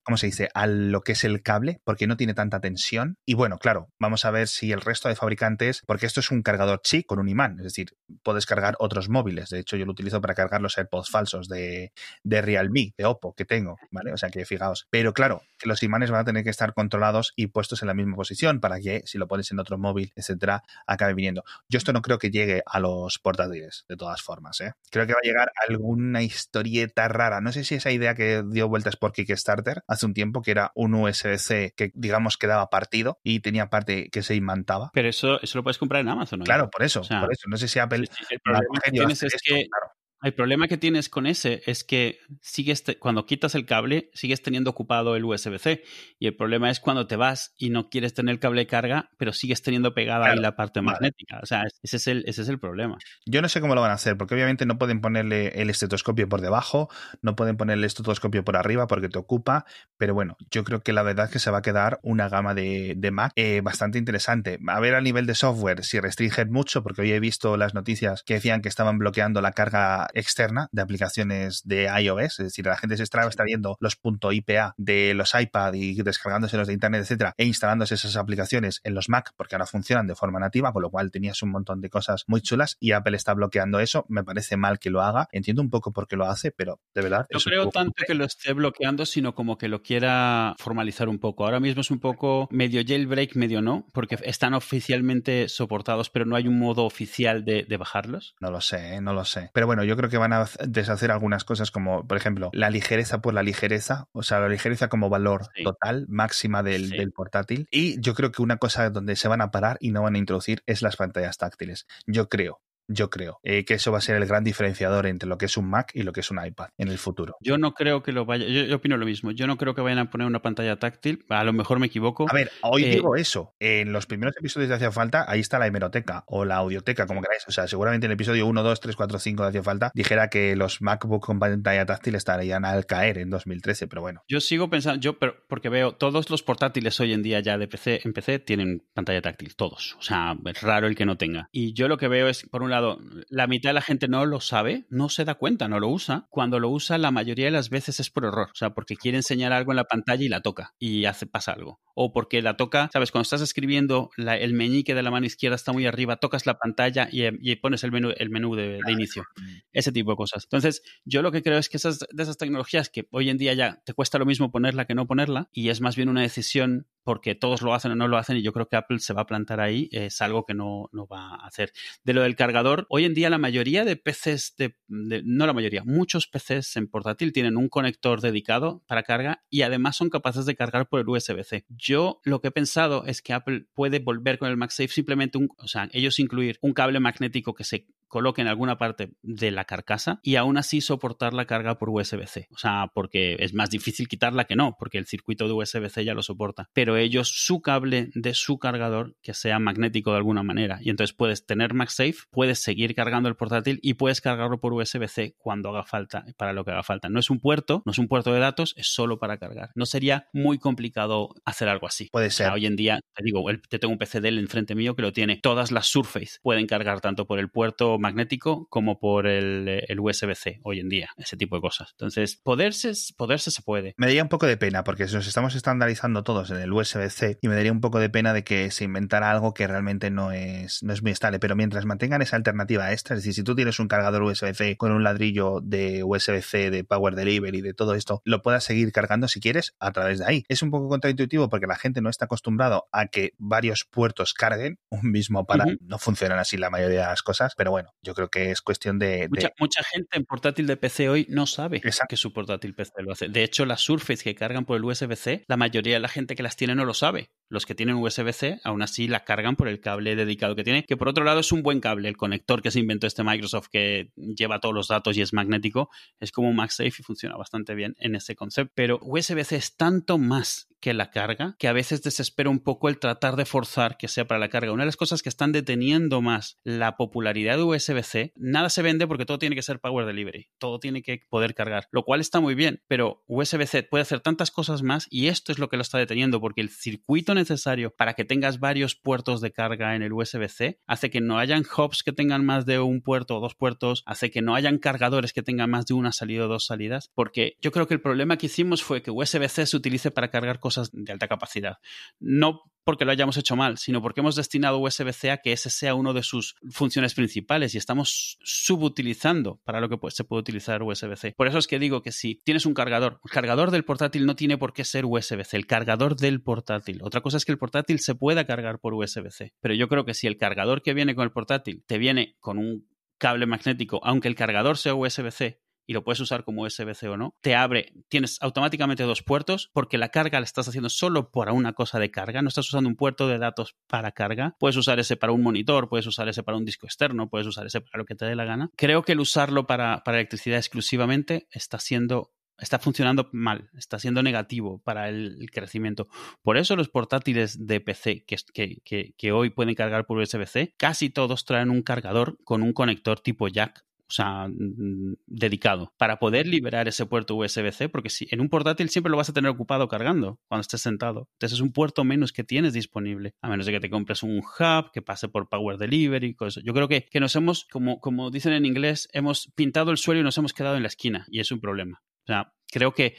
¿Cómo 0.05 0.17
se 0.17 0.27
dice? 0.27 0.49
A 0.55 0.67
lo 0.67 1.03
que 1.03 1.13
es 1.13 1.25
el 1.25 1.43
cable, 1.43 1.81
porque 1.85 2.07
no 2.07 2.17
tiene 2.17 2.35
tanta 2.35 2.61
tensión. 2.61 3.17
Y 3.25 3.35
bueno, 3.35 3.59
claro, 3.59 3.89
vamos 4.01 4.25
a 4.25 4.31
ver 4.31 4.49
si 4.49 4.73
el 4.73 4.81
resto 4.81 5.09
de 5.09 5.15
fabricantes, 5.15 5.83
porque 5.87 6.07
esto 6.07 6.21
es 6.21 6.31
un 6.31 6.43
cargador 6.43 6.81
chip 6.83 7.07
con 7.07 7.19
un 7.19 7.29
imán, 7.29 7.59
es 7.59 7.65
decir, 7.65 7.97
puedes 8.23 8.47
cargar 8.47 8.77
otros 8.79 9.09
móviles. 9.09 9.51
De 9.51 9.61
hecho, 9.61 9.77
yo 9.77 9.87
lo 9.87 9.93
utilizo 9.93 10.21
para 10.21 10.35
cargar 10.35 10.61
los 10.61 10.77
AirPods 10.77 11.11
falsos 11.11 11.49
de, 11.49 11.93
de 12.25 12.43
Realme, 12.43 12.95
de 12.97 13.05
Oppo, 13.05 13.35
que 13.35 13.45
tengo, 13.45 13.79
¿vale? 13.91 14.13
O 14.13 14.17
sea 14.17 14.31
que 14.31 14.45
fijaos. 14.45 14.87
Pero 14.91 15.13
claro, 15.13 15.43
que 15.59 15.69
los 15.69 15.83
imanes 15.83 16.11
van 16.11 16.23
a 16.23 16.25
tener 16.25 16.45
que 16.45 16.51
estar 16.51 16.75
controlados 16.75 17.33
y 17.37 17.49
puestos 17.49 17.83
en 17.83 17.89
la 17.89 17.95
misma 17.95 18.17
posición 18.17 18.61
para 18.61 18.81
que 18.81 19.03
si 19.07 19.19
lo 19.19 19.29
pones 19.29 19.51
en 19.53 19.61
otro 19.61 19.79
móvil, 19.79 20.13
etcétera, 20.17 20.63
acabe 20.87 21.15
viniendo. 21.15 21.45
Yo 21.69 21.79
esto 21.79 21.93
no 21.93 22.03
creo 22.03 22.19
que 22.19 22.31
llegue 22.31 22.63
a 22.67 22.81
los 22.81 23.19
portátiles, 23.19 23.85
de 23.89 23.97
todas 23.97 24.23
formas, 24.23 24.61
¿eh? 24.61 24.73
Creo 24.91 25.07
que 25.07 25.13
va 25.13 25.21
a 25.23 25.27
llegar 25.27 25.53
alguna 25.69 26.23
historieta 26.23 27.09
rara. 27.09 27.41
No 27.41 27.53
sé 27.53 27.65
si 27.65 27.77
esa 27.77 27.91
idea 27.91 28.15
que 28.15 28.43
dio 28.47 28.69
vueltas 28.69 28.97
por 28.97 29.13
Kickstarter 29.13 29.83
hace 29.93 30.07
un 30.07 30.15
tiempo, 30.15 30.43
que 30.43 30.51
era 30.51 30.73
un 30.75 30.95
USB-C 30.95 31.75
que, 31.77 31.91
digamos, 31.95 32.37
quedaba 32.37 32.69
partido 32.71 33.19
y 33.23 33.41
tenía 33.41 33.69
parte 33.69 34.09
que 34.11 34.23
se 34.23 34.35
imantaba. 34.35 34.91
Pero 34.93 35.09
eso, 35.09 35.41
eso 35.43 35.59
lo 35.59 35.63
puedes 35.63 35.79
comprar 35.79 36.01
en 36.01 36.09
Amazon, 36.09 36.41
¿no? 36.41 36.45
Claro, 36.45 36.71
por 36.71 36.83
eso, 36.83 37.01
O 37.01 37.05
sea, 37.05 37.21
por 37.21 37.33
eso. 37.33 37.49
No 37.49 37.57
sé 37.57 37.69
si 37.69 37.79
Apple 37.79 38.07
Sí, 38.07 38.25
sí, 38.29 38.35
el 38.35 38.41
problema 38.41 38.81
que 38.85 38.91
tienes 38.91 39.23
es 39.23 39.35
esto, 39.35 39.55
que 39.55 39.69
claro. 39.69 39.93
El 40.23 40.35
problema 40.35 40.69
que 40.69 40.77
tienes 40.77 41.09
con 41.09 41.27
ese 41.27 41.63
es 41.67 41.83
que 41.85 42.19
sigues 42.41 42.85
te- 42.85 42.99
cuando 42.99 43.27
quitas 43.27 43.55
el 43.55 43.67
cable, 43.67 44.11
sigues 44.15 44.43
teniendo 44.43 44.71
ocupado 44.71 45.17
el 45.17 45.25
USB-C. 45.25 45.83
Y 46.19 46.29
el 46.29 46.37
problema 46.37 46.71
es 46.71 46.79
cuando 46.79 47.07
te 47.07 47.17
vas 47.17 47.55
y 47.59 47.71
no 47.71 47.89
quieres 47.91 48.15
tener 48.15 48.33
el 48.33 48.39
cable 48.39 48.61
de 48.63 48.67
carga, 48.67 49.11
pero 49.19 49.33
sigues 49.33 49.63
teniendo 49.63 49.95
pegada 49.95 50.27
ahí 50.31 50.39
la 50.39 50.55
parte 50.55 50.81
vale. 50.81 50.93
magnética. 50.93 51.41
O 51.43 51.47
sea, 51.47 51.65
ese 51.83 51.97
es, 51.97 52.07
el, 52.07 52.25
ese 52.27 52.43
es 52.43 52.49
el 52.49 52.61
problema. 52.61 52.99
Yo 53.27 53.43
no 53.43 53.49
sé 53.49 53.61
cómo 53.61 53.75
lo 53.75 53.81
van 53.81 53.91
a 53.91 53.95
hacer, 53.95 54.17
porque 54.17 54.35
obviamente 54.35 54.65
no 54.65 54.79
pueden 54.79 55.01
ponerle 55.01 55.49
el 55.61 55.71
estetoscopio 55.71 56.29
por 56.29 56.41
debajo, 56.41 56.89
no 57.21 57.35
pueden 57.35 57.57
ponerle 57.57 57.83
el 57.83 57.87
estetoscopio 57.87 58.45
por 58.45 58.57
arriba 58.57 58.87
porque 58.87 59.09
te 59.09 59.19
ocupa, 59.19 59.65
pero 59.99 60.15
bueno, 60.15 60.37
yo 60.51 60.63
creo 60.63 60.81
que 60.83 60.93
la 60.93 61.03
verdad 61.03 61.27
es 61.27 61.33
que 61.33 61.39
se 61.39 61.51
va 61.51 61.59
a 61.59 61.63
quedar 61.63 61.99
una 62.03 62.29
gama 62.29 62.55
de, 62.55 62.95
de 62.97 63.11
Mac 63.11 63.33
eh, 63.37 63.61
bastante 63.61 63.99
interesante. 63.99 64.59
A 64.69 64.79
ver 64.81 64.95
a 64.95 65.01
nivel 65.01 65.27
de 65.27 65.35
software 65.35 65.85
si 65.85 65.99
restringen 65.99 66.51
mucho, 66.53 66.83
porque 66.83 67.03
hoy 67.03 67.13
he 67.13 67.21
visto 67.21 67.57
las 67.57 67.75
noticias 67.75 68.23
que 68.23 68.35
decían 68.35 68.63
que 68.63 68.69
estaban 68.69 68.99
bloqueando 68.99 69.41
la 69.41 69.53
carga 69.53 70.09
externa 70.15 70.69
de 70.73 70.83
aplicaciones 70.83 71.63
de 71.65 71.85
iOS, 71.85 72.41
es 72.41 72.47
decir, 72.47 72.67
la 72.67 72.77
gente 72.77 72.97
se 72.97 73.03
está 73.03 73.25
extrayendo 73.25 73.77
los 73.81 73.99
.ipa 74.33 74.75
de 74.77 75.15
los 75.15 75.35
iPad 75.35 75.75
y 75.75 75.95
descargándoselos 76.03 76.67
de 76.67 76.75
internet, 76.75 77.03
etcétera, 77.03 77.35
e 77.37 77.45
instalándose 77.45 77.95
esas 77.95 78.17
aplicaciones 78.17 78.81
en 78.85 78.95
los 78.95 79.09
Mac 79.09 79.33
porque 79.37 79.55
ahora 79.55 79.67
funcionan 79.67 80.07
de 80.07 80.15
forma 80.15 80.39
nativa, 80.39 80.73
con 80.73 80.83
lo 80.83 80.91
cual 80.91 81.11
tenías 81.11 81.43
un 81.43 81.51
montón 81.51 81.81
de 81.81 81.91
cosas 81.91 82.25
muy 82.27 82.41
chulas 82.41 82.77
y 82.81 82.93
Apple 82.93 83.17
está 83.17 83.35
bloqueando 83.35 83.81
eso. 83.81 84.05
Me 84.09 84.25
parece 84.25 84.57
mal 84.57 84.79
que 84.79 84.91
lo 84.91 85.03
haga. 85.03 85.29
Entiendo 85.33 85.63
un 85.63 85.71
poco 85.71 85.93
por 85.93 86.07
qué 86.09 86.17
lo 86.17 86.27
hace, 86.27 86.51
pero 86.51 86.81
de 86.95 87.03
verdad. 87.03 87.27
No 87.31 87.41
creo 87.41 87.65
poco 87.65 87.73
tanto 87.73 88.05
que 88.07 88.15
lo 88.15 88.25
esté 88.25 88.53
bloqueando, 88.53 89.07
sino 89.07 89.35
como 89.35 89.59
que 89.59 89.69
lo 89.69 89.83
quiera 89.83 90.55
formalizar 90.59 91.09
un 91.09 91.19
poco. 91.19 91.45
Ahora 91.45 91.61
mismo 91.61 91.81
es 91.81 91.91
un 91.91 92.01
poco 92.01 92.49
medio 92.51 92.83
jailbreak, 92.87 93.37
medio 93.37 93.63
no, 93.63 93.87
porque 93.93 94.19
están 94.23 94.55
oficialmente 94.55 95.49
soportados, 95.49 96.11
pero 96.11 96.25
no 96.25 96.37
hay 96.37 96.49
un 96.49 96.59
modo 96.59 96.85
oficial 96.85 97.45
de, 97.45 97.65
de 97.65 97.77
bajarlos. 97.77 98.35
No 98.41 98.51
lo 98.51 98.61
sé, 98.61 99.01
no 99.01 99.13
lo 99.13 99.25
sé. 99.25 99.51
Pero 99.53 99.67
bueno, 99.67 99.85
yo 99.85 99.97
creo 99.97 100.02
que 100.09 100.19
van 100.19 100.33
a 100.33 100.47
deshacer 100.67 101.11
algunas 101.11 101.45
cosas 101.45 101.71
como, 101.71 102.07
por 102.07 102.17
ejemplo, 102.17 102.51
la 102.53 102.71
ligereza 102.71 103.21
por 103.21 103.35
la 103.35 103.43
ligereza, 103.43 104.09
o 104.13 104.23
sea, 104.23 104.41
la 104.41 104.49
ligereza 104.49 104.89
como 104.89 105.09
valor 105.09 105.49
Sí. 105.55 105.65
total, 105.65 106.07
máxima 106.09 106.63
del, 106.63 106.89
Sí. 106.89 106.97
del 106.97 107.13
portátil. 107.13 107.67
Y 107.71 108.01
yo 108.01 108.15
creo 108.15 108.33
que 108.33 108.43
una 108.43 108.57
cosa 108.59 108.91
donde 108.91 109.17
se 109.17 109.29
van 109.29 109.41
a 109.41 109.51
parar 109.51 109.77
y 109.81 109.91
no 109.93 110.03
van 110.03 110.15
a 110.15 110.19
introducir 110.19 110.63
es 110.67 110.83
las 110.83 110.97
pantallas 110.97 111.37
táctiles. 111.39 111.87
Yo 112.07 112.29
creo. 112.29 112.61
Yo 112.89 113.11
creo 113.11 113.39
eh, 113.43 113.65
que 113.65 113.75
eso 113.75 113.93
va 113.93 113.99
a 113.99 114.01
ser 114.01 114.17
el 114.17 114.27
gran 114.27 114.45
diferenciador 114.45 115.07
entre 115.07 115.29
lo 115.29 115.39
que 115.39 115.47
es 115.47 115.57
un 115.57 115.69
Mac 115.69 115.91
y 115.95 116.03
lo 116.03 116.13
que 116.13 116.21
es 116.21 116.31
un 116.31 116.45
iPad 116.45 116.69
en 116.79 116.89
el 116.89 116.99
futuro. 116.99 117.37
Yo 117.41 117.59
no 117.59 117.75
creo 117.75 118.03
que 118.03 118.13
lo 118.13 118.25
vaya. 118.25 118.47
Yo, 118.47 118.65
yo 118.65 118.77
opino 118.77 118.97
lo 118.97 119.07
mismo. 119.07 119.31
Yo 119.31 119.47
no 119.47 119.57
creo 119.57 119.75
que 119.75 119.81
vayan 119.81 119.99
a 119.99 120.11
poner 120.11 120.27
una 120.27 120.43
pantalla 120.43 120.77
táctil. 120.79 121.25
A 121.29 121.45
lo 121.45 121.53
mejor 121.53 121.79
me 121.79 121.87
equivoco. 121.87 122.27
A 122.29 122.35
ver, 122.35 122.51
hoy 122.63 122.85
Eh, 122.85 122.91
digo 122.91 123.17
eso. 123.17 123.55
En 123.61 123.93
los 123.93 124.07
primeros 124.07 124.37
episodios 124.37 124.69
de 124.69 124.77
Hacía 124.77 124.93
Falta, 124.93 125.25
ahí 125.29 125.41
está 125.41 125.59
la 125.59 125.67
hemeroteca 125.67 126.25
o 126.27 126.45
la 126.45 126.57
audioteca, 126.57 127.07
como 127.07 127.23
queráis. 127.23 127.45
O 127.49 127.53
sea, 127.53 127.67
seguramente 127.69 128.07
en 128.07 128.13
el 128.13 128.15
episodio 128.15 128.47
1, 128.47 128.63
2, 128.63 128.81
3, 128.81 128.97
4, 128.97 129.19
5 129.19 129.43
de 129.43 129.49
Hacía 129.49 129.63
Falta 129.63 129.91
dijera 129.95 130.29
que 130.29 130.57
los 130.57 130.83
MacBook 130.83 131.25
con 131.25 131.39
pantalla 131.39 131.87
táctil 131.87 132.15
estarían 132.15 132.65
al 132.65 132.87
caer 132.87 133.19
en 133.19 133.31
2013, 133.31 133.87
pero 133.89 134.03
bueno. 134.03 134.23
Yo 134.29 134.41
sigo 134.41 134.69
pensando, 134.69 135.01
yo 135.01 135.19
pero 135.19 135.37
porque 135.49 135.69
veo 135.69 135.93
todos 135.93 136.31
los 136.31 136.43
portátiles 136.43 136.99
hoy 137.01 137.13
en 137.13 137.23
día 137.23 137.41
ya 137.41 137.59
de 137.59 137.69
PC 137.69 138.01
en 138.05 138.13
PC 138.13 138.39
tienen 138.41 138.85
pantalla 138.95 139.23
táctil, 139.23 139.55
todos. 139.57 139.97
O 139.99 140.03
sea, 140.03 140.37
es 140.45 140.63
raro 140.63 140.87
el 140.87 140.97
que 140.97 141.07
no 141.07 141.17
tenga. 141.17 141.49
Y 141.53 141.75
yo 141.75 141.89
lo 141.89 141.97
que 141.97 142.09
veo 142.09 142.29
es, 142.29 142.47
por 142.51 142.63
un 142.63 142.72
lado, 142.73 142.99
la 143.29 143.47
mitad 143.47 143.71
de 143.71 143.75
la 143.75 143.81
gente 143.83 144.09
no 144.09 144.27
lo 144.27 144.41
sabe, 144.41 144.85
no 144.91 145.09
se 145.09 145.25
da 145.25 145.37
cuenta, 145.37 145.69
no 145.69 145.79
lo 145.79 145.89
usa. 145.89 146.27
Cuando 146.31 146.59
lo 146.59 146.69
usa, 146.69 146.99
la 146.99 147.11
mayoría 147.13 147.45
de 147.47 147.51
las 147.53 147.71
veces 147.71 148.01
es 148.01 148.11
por 148.11 148.25
error. 148.25 148.49
O 148.53 148.55
sea, 148.57 148.71
porque 148.71 148.97
quiere 148.97 149.19
enseñar 149.19 149.53
algo 149.53 149.73
en 149.73 149.77
la 149.77 149.85
pantalla 149.85 150.25
y 150.25 150.29
la 150.29 150.41
toca 150.41 150.75
y 150.79 151.05
hace 151.05 151.27
pasa 151.27 151.53
algo. 151.53 151.81
O 151.95 152.13
porque 152.13 152.43
la 152.43 152.57
toca, 152.57 152.89
sabes, 152.93 153.13
cuando 153.13 153.23
estás 153.25 153.43
escribiendo, 153.43 154.11
la- 154.17 154.37
el 154.39 154.55
meñique 154.55 154.95
de 154.95 155.03
la 155.03 155.11
mano 155.11 155.27
izquierda 155.27 155.57
está 155.57 155.73
muy 155.73 155.87
arriba, 155.87 156.17
tocas 156.17 156.47
la 156.47 156.55
pantalla 156.59 157.09
y, 157.13 157.23
y 157.51 157.57
pones 157.57 157.85
el 157.85 157.93
menú, 157.93 158.13
el 158.17 158.31
menú 158.31 158.55
de, 158.57 158.81
de 158.85 158.93
inicio 158.93 159.25
ese 159.73 159.93
tipo 159.93 160.11
de 160.13 160.17
cosas. 160.17 160.45
Entonces, 160.45 160.83
yo 161.05 161.23
lo 161.23 161.33
que 161.33 161.43
creo 161.43 161.59
es 161.59 161.69
que 161.69 161.77
esas 161.77 161.99
de 162.11 162.23
esas 162.23 162.39
tecnologías 162.39 162.89
que 162.89 163.07
hoy 163.11 163.29
en 163.31 163.39
día 163.39 163.55
ya 163.55 163.81
te 163.85 163.95
cuesta 163.95 164.19
lo 164.19 164.27
mismo 164.27 164.51
ponerla 164.51 164.87
que 164.87 164.95
no 164.95 165.07
ponerla, 165.07 165.49
y 165.53 165.69
es 165.69 165.81
más 165.81 165.97
bien 165.97 166.09
una 166.09 166.23
decisión 166.23 166.87
porque 167.05 167.35
todos 167.35 167.63
lo 167.63 167.75
hacen 167.75 167.91
o 167.93 167.95
no 167.97 168.07
lo 168.09 168.17
hacen, 168.17 168.37
y 168.37 168.43
yo 168.43 168.53
creo 168.53 168.69
que 168.69 168.77
Apple 168.77 169.01
se 169.01 169.13
va 169.13 169.23
a 169.23 169.27
plantar 169.27 169.61
ahí, 169.61 169.89
es 169.93 170.21
algo 170.23 170.45
que 170.47 170.55
no, 170.55 170.89
no 170.93 171.07
va 171.07 171.35
a 171.35 171.47
hacer. 171.47 171.73
De 172.05 172.13
lo 172.15 172.23
del 172.23 172.37
cargador, 172.37 172.62
hoy 172.89 173.05
en 173.05 173.15
día 173.15 173.31
la 173.31 173.39
mayoría 173.39 173.85
de 173.85 173.97
PCs, 173.97 174.55
de, 174.57 174.77
de- 174.89 175.23
no 175.25 175.47
la 175.47 175.53
mayoría, 175.53 175.83
muchos 175.85 176.27
PCs 176.27 176.77
en 176.77 176.89
portátil 176.89 177.33
tienen 177.33 177.57
un 177.57 177.69
conector 177.69 178.21
dedicado 178.21 178.83
para 178.87 179.03
carga 179.03 179.45
y 179.51 179.63
además 179.63 179.97
son 179.97 180.11
capaces 180.11 180.47
de 180.47 180.55
cargar 180.55 180.89
por 180.89 181.01
el 181.01 181.09
USB-C. 181.09 181.65
Yo 181.69 182.21
lo 182.25 182.41
que 182.41 182.49
he 182.49 182.53
pensado 182.53 183.05
es 183.07 183.23
que 183.23 183.33
Apple 183.33 183.67
puede 183.75 183.99
volver 183.99 184.39
con 184.39 184.49
el 184.51 184.57
MagSafe 184.57 184.89
simplemente, 184.89 185.39
o 185.57 185.69
sea, 185.69 185.89
ellos 185.93 186.19
incluir 186.19 186.59
un 186.61 186.73
cable 186.73 187.01
magnético 187.01 187.55
que 187.55 187.65
se 187.65 187.87
coloque 188.13 188.43
en 188.43 188.49
alguna 188.49 188.77
parte 188.77 189.15
de 189.23 189.51
la 189.51 189.65
carcasa 189.65 190.21
y 190.23 190.37
aún 190.37 190.59
así 190.59 190.83
soportar 190.83 191.33
la 191.33 191.47
carga 191.47 191.79
por 191.79 191.89
USB-C. 191.89 192.49
O 192.53 192.59
sea, 192.59 192.91
porque 192.95 193.37
es 193.39 193.55
más 193.55 193.71
difícil 193.71 194.07
quitarla 194.07 194.45
que 194.45 194.55
no, 194.55 194.77
porque 194.79 194.99
el 194.99 195.07
circuito 195.07 195.47
de 195.47 195.55
USB-C 195.55 196.05
ya 196.05 196.13
lo 196.13 196.23
soporta. 196.23 196.69
Pero 196.75 196.99
ellos, 196.99 197.29
su 197.29 197.63
cable 197.63 198.11
de 198.15 198.35
su 198.35 198.59
cargador, 198.59 199.17
que 199.23 199.33
sea 199.33 199.59
magnético 199.59 200.11
de 200.11 200.19
alguna 200.19 200.43
manera. 200.43 200.79
Y 200.83 200.91
entonces 200.91 201.17
puedes 201.17 201.47
tener 201.47 201.73
MagSafe, 201.73 202.17
puedes 202.31 202.59
seguir 202.59 202.95
cargando 202.95 203.31
el 203.31 203.35
portátil 203.35 203.81
y 203.83 203.95
puedes 203.95 204.21
cargarlo 204.21 204.61
por 204.61 204.75
USB-C 204.75 205.37
cuando 205.39 205.71
haga 205.71 205.85
falta, 205.85 206.27
para 206.37 206.53
lo 206.53 206.67
que 206.67 206.73
haga 206.73 206.83
falta. 206.83 207.09
No 207.09 207.19
es 207.19 207.31
un 207.31 207.41
puerto, 207.41 207.83
no 207.87 207.93
es 207.93 207.99
un 207.99 208.09
puerto 208.09 208.35
de 208.35 208.41
datos, 208.41 208.75
es 208.77 208.89
solo 208.89 209.19
para 209.19 209.39
cargar. 209.39 209.71
No 209.75 209.87
sería 209.87 210.29
muy 210.35 210.59
complicado 210.59 211.31
hacer 211.47 211.71
algo 211.71 211.87
así. 211.87 212.11
Puede 212.13 212.29
ser. 212.29 212.51
hoy 212.51 212.67
en 212.67 212.77
día, 212.77 213.01
te 213.15 213.25
digo, 213.25 213.43
te 213.71 213.79
tengo 213.79 213.93
un 213.93 213.99
PC 213.99 214.21
Dell 214.21 214.39
enfrente 214.39 214.75
mío 214.75 214.95
que 214.95 215.01
lo 215.01 215.15
tiene. 215.15 215.41
Todas 215.43 215.73
las 215.73 215.87
Surface 215.87 216.41
pueden 216.43 216.67
cargar 216.67 217.01
tanto 217.01 217.27
por 217.27 217.39
el 217.39 217.49
puerto 217.49 217.99
magnético 218.03 218.67
como 218.69 218.99
por 218.99 219.27
el, 219.27 219.81
USB-C 219.99 220.61
hoy 220.65 220.81
en 220.81 220.89
día, 220.89 221.11
ese 221.17 221.37
tipo 221.37 221.57
de 221.57 221.63
cosas. 221.63 221.91
Entonces, 221.93 222.41
poderse, 222.43 222.93
poderse 223.17 223.51
se 223.51 223.63
puede. 223.63 223.95
Me 223.97 224.07
daría 224.07 224.23
un 224.23 224.29
poco 224.29 224.47
de 224.47 224.57
pena 224.57 224.85
porque 224.85 225.05
nos 225.05 225.27
estamos 225.27 225.55
estandarizando 225.55 226.25
todos 226.25 226.51
en 226.51 226.59
el 226.59 226.73
USB-C 226.73 227.39
y 227.41 227.49
me 227.49 227.55
daría 227.55 227.73
un 227.73 227.81
poco 227.81 228.01
de 228.01 228.11
pena 228.11 228.33
de 228.33 228.43
que 228.45 228.71
se 228.71 228.85
inventara 228.85 229.31
algo 229.31 229.55
que 229.55 229.67
realmente 229.67 230.11
no 230.11 230.33
es, 230.33 230.83
no 230.83 230.93
es 230.93 231.03
muy 231.03 231.13
estable. 231.13 231.39
Pero 231.39 231.57
mientras 231.57 231.85
mantengan 231.87 232.21
esa 232.21 232.37
alternativa 232.37 232.93
extra, 232.93 233.15
es 233.17 233.23
decir, 233.23 233.35
si 233.35 233.45
tú 233.45 233.55
tienes 233.55 233.79
un 233.79 233.89
cargador 233.89 234.23
USB-C 234.25 234.77
con 234.77 234.93
un 234.93 235.05
ladrillo 235.05 235.61
de 235.63 236.03
USB-C, 236.03 236.71
de 236.71 236.85
Power 236.85 237.15
Delivery, 237.15 237.61
de 237.61 237.75
todo 237.75 237.95
esto, 237.95 238.23
lo 238.25 238.43
puedas 238.43 238.65
seguir 238.65 238.91
cargando 238.93 239.29
si 239.29 239.41
quieres 239.41 239.75
a 239.79 239.93
través 239.93 240.19
de 240.19 240.27
ahí. 240.27 240.45
Es 240.49 240.63
un 240.63 240.71
poco 240.71 240.89
contraintuitivo 240.89 241.49
porque 241.49 241.67
la 241.67 241.77
gente 241.77 242.01
no 242.01 242.11
está 242.11 242.25
acostumbrado 242.25 242.89
a 242.93 243.07
que 243.07 243.35
varios 243.39 243.85
puertos 243.85 244.35
carguen 244.35 244.79
un 244.91 245.13
mismo 245.13 245.47
para. 245.47 245.65
No 245.81 245.99
funcionan 245.99 246.39
así 246.39 246.57
la 246.57 246.71
mayoría 246.71 247.03
de 247.03 247.07
las 247.07 247.23
cosas, 247.23 247.55
pero 247.57 247.71
bueno, 247.71 247.92
yo 248.03 248.15
creo 248.15 248.29
que 248.29 248.51
es 248.51 248.63
cuestión 248.63 248.99
de. 248.99 249.29
Mucha, 249.59 249.83
gente 249.85 250.17
en 250.17 250.25
portátil 250.25 250.67
de 250.67 250.77
PC 250.77 251.09
hoy 251.09 251.27
no 251.29 251.47
sabe 251.47 251.81
que 251.81 252.17
su 252.17 252.33
portátil 252.33 252.75
PC 252.75 252.93
lo 253.03 253.13
hace. 253.13 253.29
De 253.29 253.45
hecho, 253.45 253.65
las 253.65 253.81
Surface 253.81 254.25
que 254.25 254.35
cargan 254.35 254.65
por 254.65 254.77
el 254.77 254.85
USB-C, 254.85 255.45
la 255.47 255.57
mayoría 255.57 255.95
de 255.95 256.01
la 256.01 256.09
gente 256.09 256.35
que 256.35 256.43
las 256.43 256.57
tiene 256.57 256.75
no 256.75 256.85
lo 256.85 256.95
sabe. 256.95 257.31
Los 257.53 257.67
que 257.67 257.75
tienen 257.75 257.97
USB-C, 257.97 258.61
aún 258.65 258.81
así 258.81 259.09
la 259.09 259.25
cargan 259.25 259.57
por 259.57 259.69
el 259.69 259.79
cable 259.79 260.17
dedicado 260.17 260.57
que 260.57 260.65
tiene, 260.65 260.87
que 260.87 260.97
por 260.97 261.09
otro 261.09 261.23
lado 261.23 261.41
es 261.41 261.53
un 261.53 261.63
buen 261.63 261.81
cable. 261.81 262.09
El 262.09 262.17
conector 262.17 262.63
que 262.63 262.71
se 262.71 262.81
inventó 262.81 263.07
este 263.07 263.25
Microsoft 263.25 263.69
que 263.71 264.11
lleva 264.17 264.59
todos 264.59 264.75
los 264.75 264.89
datos 264.89 265.19
y 265.19 265.21
es 265.21 265.35
magnético, 265.35 265.91
es 266.19 266.33
como 266.33 266.49
un 266.49 266.57
MagSafe 266.57 266.89
y 266.89 267.03
funciona 267.03 267.37
bastante 267.37 267.75
bien 267.75 267.95
en 267.99 268.15
ese 268.15 268.35
concepto. 268.37 268.73
Pero 268.75 268.99
USB-C 269.03 269.57
es 269.57 269.77
tanto 269.77 270.17
más 270.17 270.73
que 270.83 270.93
la 270.95 271.11
carga, 271.13 271.55
que 271.61 271.69
a 271.69 271.73
veces 271.73 272.03
desespera 272.03 272.51
un 272.51 272.59
poco 272.59 272.89
el 272.89 272.99
tratar 272.99 273.37
de 273.37 273.45
forzar 273.45 273.97
que 273.97 274.09
sea 274.09 274.27
para 274.27 274.41
la 274.41 274.49
carga. 274.49 274.73
Una 274.73 274.83
de 274.83 274.87
las 274.87 274.97
cosas 274.97 275.23
que 275.23 275.29
están 275.29 275.53
deteniendo 275.53 276.21
más 276.21 276.59
la 276.65 276.97
popularidad 276.97 277.57
de 277.57 277.63
USB-C, 277.63 278.33
nada 278.35 278.69
se 278.69 278.83
vende 278.83 279.07
porque 279.07 279.25
todo 279.25 279.39
tiene 279.39 279.55
que 279.55 279.63
ser 279.63 279.79
Power 279.79 280.05
Delivery, 280.05 280.49
todo 280.59 280.81
tiene 280.81 281.03
que 281.03 281.21
poder 281.31 281.55
cargar, 281.55 281.87
lo 281.93 282.03
cual 282.03 282.21
está 282.21 282.41
muy 282.41 282.57
bien, 282.57 282.83
pero 282.89 283.23
USB-C 283.29 283.85
puede 283.85 284.03
hacer 284.03 284.21
tantas 284.21 284.51
cosas 284.51 284.83
más 284.83 285.07
y 285.09 285.29
esto 285.29 285.53
es 285.53 285.61
lo 285.61 285.69
que 285.69 285.77
lo 285.77 285.83
está 285.83 285.99
deteniendo 285.99 286.41
porque 286.41 286.61
el 286.61 286.69
circuito 286.69 287.33
necesario 287.43 287.95
para 287.95 288.15
que 288.15 288.25
tengas 288.25 288.61
varios 288.61 288.95
puertos 288.95 289.41
de 289.41 289.53
carga 289.53 289.95
en 289.95 290.03
el 290.03 290.13
USB-C 290.13 290.81
hace 290.87 291.11
que 291.11 291.21
no 291.21 291.39
hayan 291.39 291.65
hubs 291.77 292.03
que 292.03 292.13
tengan 292.13 292.45
más 292.45 292.67
de 292.67 292.79
un 292.79 293.03
puerto 293.03 293.37
o 293.37 293.41
dos 293.41 293.55
puertos, 293.55 294.03
hace 294.07 294.31
que 294.31 294.43
no 294.43 294.55
hayan 294.55 294.79
cargadores 294.79 295.33
que 295.33 295.43
tengan 295.43 295.71
más 295.71 295.87
de 295.87 295.95
una 295.95 296.13
salida 296.13 296.45
o 296.45 296.49
dos 296.49 296.67
salidas, 296.67 297.11
porque 297.15 297.57
yo 297.61 297.73
creo 297.73 297.87
que 297.87 297.95
el 297.95 298.01
problema 298.01 298.37
que 298.37 298.47
hicimos 298.47 298.83
fue 298.83 299.03
que 299.03 299.11
USB-C 299.11 299.67
se 299.67 299.77
utilice 299.77 300.11
para 300.11 300.31
cargar 300.31 300.61
cosas 300.61 300.91
de 300.93 301.13
alta 301.13 301.29
capacidad. 301.29 301.79
No 302.21 302.63
porque 302.85 303.05
lo 303.05 303.13
hayamos 303.13 303.37
hecho 303.37 303.57
mal, 303.57 303.79
sino 303.79 304.03
porque 304.03 304.21
hemos 304.21 304.37
destinado 304.37 304.79
USB-C 304.79 305.31
a 305.31 305.39
que 305.39 305.53
ese 305.53 305.71
sea 305.71 305.95
uno 305.95 306.13
de 306.13 306.23
sus 306.23 306.57
funciones 306.71 307.15
principales 307.15 307.75
y 307.75 307.79
estamos 307.79 308.39
subutilizando 308.43 309.61
para 309.65 309.81
lo 309.81 309.89
que 309.89 309.99
se 310.11 310.25
puede 310.25 310.41
utilizar 310.41 310.83
USB-C. 310.83 311.35
Por 311.37 311.47
eso 311.47 311.59
es 311.59 311.67
que 311.67 311.79
digo 311.79 312.03
que 312.03 312.13
si 312.13 312.41
tienes 312.45 312.67
un 312.67 312.75
cargador, 312.75 313.21
el 313.25 313.31
cargador 313.31 313.71
del 313.71 313.85
portátil 313.85 314.27
no 314.27 314.37
tiene 314.37 314.59
por 314.59 314.73
qué 314.73 314.85
ser 314.85 315.05
USB-C, 315.05 315.57
el 315.57 315.67
cargador 315.67 316.17
del 316.17 316.43
portátil. 316.43 317.01
Otra 317.03 317.21
cosa 317.21 317.37
es 317.37 317.45
que 317.45 317.53
el 317.53 317.59
portátil 317.59 318.01
se 318.01 318.15
pueda 318.15 318.47
cargar 318.47 318.79
por 318.81 318.95
USB-C, 318.95 319.55
pero 319.61 319.75
yo 319.75 319.89
creo 319.89 320.05
que 320.05 320.15
si 320.15 320.27
el 320.27 320.37
cargador 320.37 320.83
que 320.83 320.95
viene 320.95 321.15
con 321.15 321.25
el 321.25 321.33
portátil 321.33 321.85
te 321.87 321.99
viene 321.99 322.37
con 322.41 322.59
un 322.59 322.89
cable 323.19 323.47
magnético, 323.47 324.01
aunque 324.03 324.27
el 324.27 324.35
cargador 324.35 324.77
sea 324.77 324.95
USB-C, 324.95 325.62
y 325.93 325.95
lo 325.95 326.05
puedes 326.05 326.21
usar 326.21 326.43
como 326.43 326.63
USB-C 326.63 327.07
o 327.09 327.19
no, 327.19 327.37
te 327.43 327.55
abre, 327.55 327.93
tienes 328.09 328.39
automáticamente 328.41 329.03
dos 329.03 329.23
puertos 329.23 329.69
porque 329.75 329.99
la 329.99 330.09
carga 330.09 330.41
la 330.41 330.45
estás 330.45 330.67
haciendo 330.67 330.89
solo 330.89 331.31
para 331.31 331.53
una 331.53 331.75
cosa 331.75 331.99
de 331.99 332.11
carga, 332.11 332.41
no 332.41 332.49
estás 332.49 332.67
usando 332.67 332.89
un 332.89 332.97
puerto 332.97 333.29
de 333.29 333.37
datos 333.37 333.77
para 333.89 334.13
carga, 334.13 334.57
puedes 334.59 334.77
usar 334.79 334.99
ese 334.99 335.19
para 335.19 335.35
un 335.35 335.43
monitor, 335.43 335.91
puedes 335.91 336.07
usar 336.07 336.31
ese 336.31 336.43
para 336.43 336.57
un 336.57 336.65
disco 336.65 336.87
externo, 336.87 337.29
puedes 337.29 337.47
usar 337.47 337.67
ese 337.67 337.83
para 337.83 337.99
lo 337.99 338.07
que 338.07 338.15
te 338.15 338.25
dé 338.25 338.35
la 338.35 338.47
gana. 338.47 338.71
Creo 338.75 339.03
que 339.03 339.13
el 339.13 339.21
usarlo 339.21 339.67
para, 339.67 340.03
electricidad 340.07 340.57
exclusivamente 340.57 341.47
está 341.51 341.79
siendo 341.79 342.33
está 342.59 342.79
funcionando 342.79 343.29
mal, 343.33 343.71
está 343.77 343.99
siendo 343.99 344.23
negativo 344.23 344.81
para 344.85 345.09
el, 345.09 345.51
crecimiento. 345.51 346.07
Por 346.43 346.57
eso 346.57 346.77
los 346.77 346.89
portátiles 346.89 347.67
de 347.67 347.81
PC 347.81 348.25
que, 348.25 348.37
que, 348.85 349.15
que 349.17 349.33
hoy 349.33 349.51
pueden 349.51 349.75
cargar 349.75 350.07
por 350.07 350.19
USB-C, 350.19 350.75
casi 350.79 351.11
todos 351.11 351.45
traen 351.45 351.71
un 351.71 351.83
cargador 351.83 352.39
con 352.45 352.63
un 352.63 352.73
conector 352.73 353.21
tipo 353.21 353.49
jack 353.49 353.85
o 354.13 354.15
sea, 354.15 354.47
mm, 354.47 355.15
dedicado, 355.27 355.95
para 355.97 356.19
poder 356.19 356.47
liberar 356.47 356.87
ese 356.87 357.07
puerto 357.07 357.35
USB-C, 357.35 357.89
porque 357.89 358.11
si 358.11 358.29
en 358.31 358.43
un 358.43 358.51
portátil 358.51 358.91
siempre 358.91 359.11
lo 359.11 359.17
vas 359.17 359.31
a 359.31 359.33
tener 359.33 359.51
ocupado 359.51 359.89
cargando 359.89 360.39
cuando 360.49 360.61
estés 360.61 360.83
sentado. 360.83 361.31
Entonces 361.33 361.57
es 361.57 361.63
un 361.63 361.73
puerto 361.73 362.05
menos 362.05 362.31
que 362.31 362.45
tienes 362.45 362.75
disponible, 362.75 363.35
a 363.41 363.49
menos 363.49 363.65
de 363.65 363.73
que 363.73 363.81
te 363.81 363.89
compres 363.89 364.23
un 364.23 364.41
hub 364.41 364.91
que 364.93 365.01
pase 365.01 365.29
por 365.29 365.49
Power 365.49 365.79
Delivery, 365.79 366.35
cosas. 366.35 366.63
Yo 366.63 366.75
creo 366.75 366.89
que, 366.89 367.07
que 367.11 367.21
nos 367.21 367.35
hemos, 367.37 367.65
como, 367.65 368.01
como 368.01 368.31
dicen 368.31 368.53
en 368.53 368.67
inglés, 368.67 369.09
hemos 369.15 369.51
pintado 369.55 369.91
el 369.91 369.97
suelo 369.97 370.21
y 370.21 370.25
nos 370.25 370.37
hemos 370.37 370.53
quedado 370.53 370.77
en 370.77 370.83
la 370.83 370.89
esquina, 370.89 371.27
y 371.31 371.41
es 371.41 371.51
un 371.51 371.61
problema. 371.61 372.03
O 372.25 372.27
sea, 372.27 372.53
creo 372.71 372.93
que 372.93 373.17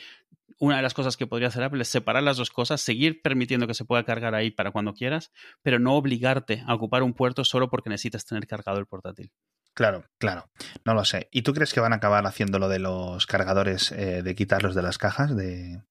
una 0.60 0.76
de 0.76 0.84
las 0.84 0.94
cosas 0.94 1.18
que 1.18 1.26
podría 1.26 1.48
hacer 1.48 1.64
Apple 1.64 1.82
es 1.82 1.88
separar 1.88 2.22
las 2.22 2.38
dos 2.38 2.52
cosas, 2.52 2.82
seguir 2.82 3.24
permitiendo 3.24 3.66
que 3.66 3.74
se 3.74 3.84
pueda 3.84 4.04
cargar 4.04 4.36
ahí 4.36 4.52
para 4.52 4.70
cuando 4.70 4.94
quieras, 4.94 5.32
pero 5.64 5.80
no 5.80 5.96
obligarte 5.96 6.64
a 6.68 6.76
ocupar 6.76 7.02
un 7.02 7.16
puerto 7.16 7.44
solo 7.44 7.68
porque 7.68 7.90
necesitas 7.90 8.26
tener 8.26 8.46
cargado 8.46 8.78
el 8.78 8.86
portátil. 8.86 9.32
Claro, 9.74 10.06
claro. 10.20 10.50
No 10.86 10.94
lo 10.94 11.04
sé. 11.04 11.30
¿Y 11.32 11.42
tú 11.42 11.54
crees 11.54 11.74
que 11.74 11.80
van 11.80 11.94
a 11.94 11.98
acabar 11.98 12.26
haciendo 12.26 12.60
lo 12.60 12.70
de 12.70 12.80
los 12.80 13.26
cargadores 13.26 13.92
eh, 13.92 14.22
de 14.22 14.36
quitarlos 14.36 14.76
de 14.76 14.82
las 14.84 14.98
cajas 14.98 15.36
de 15.36 15.82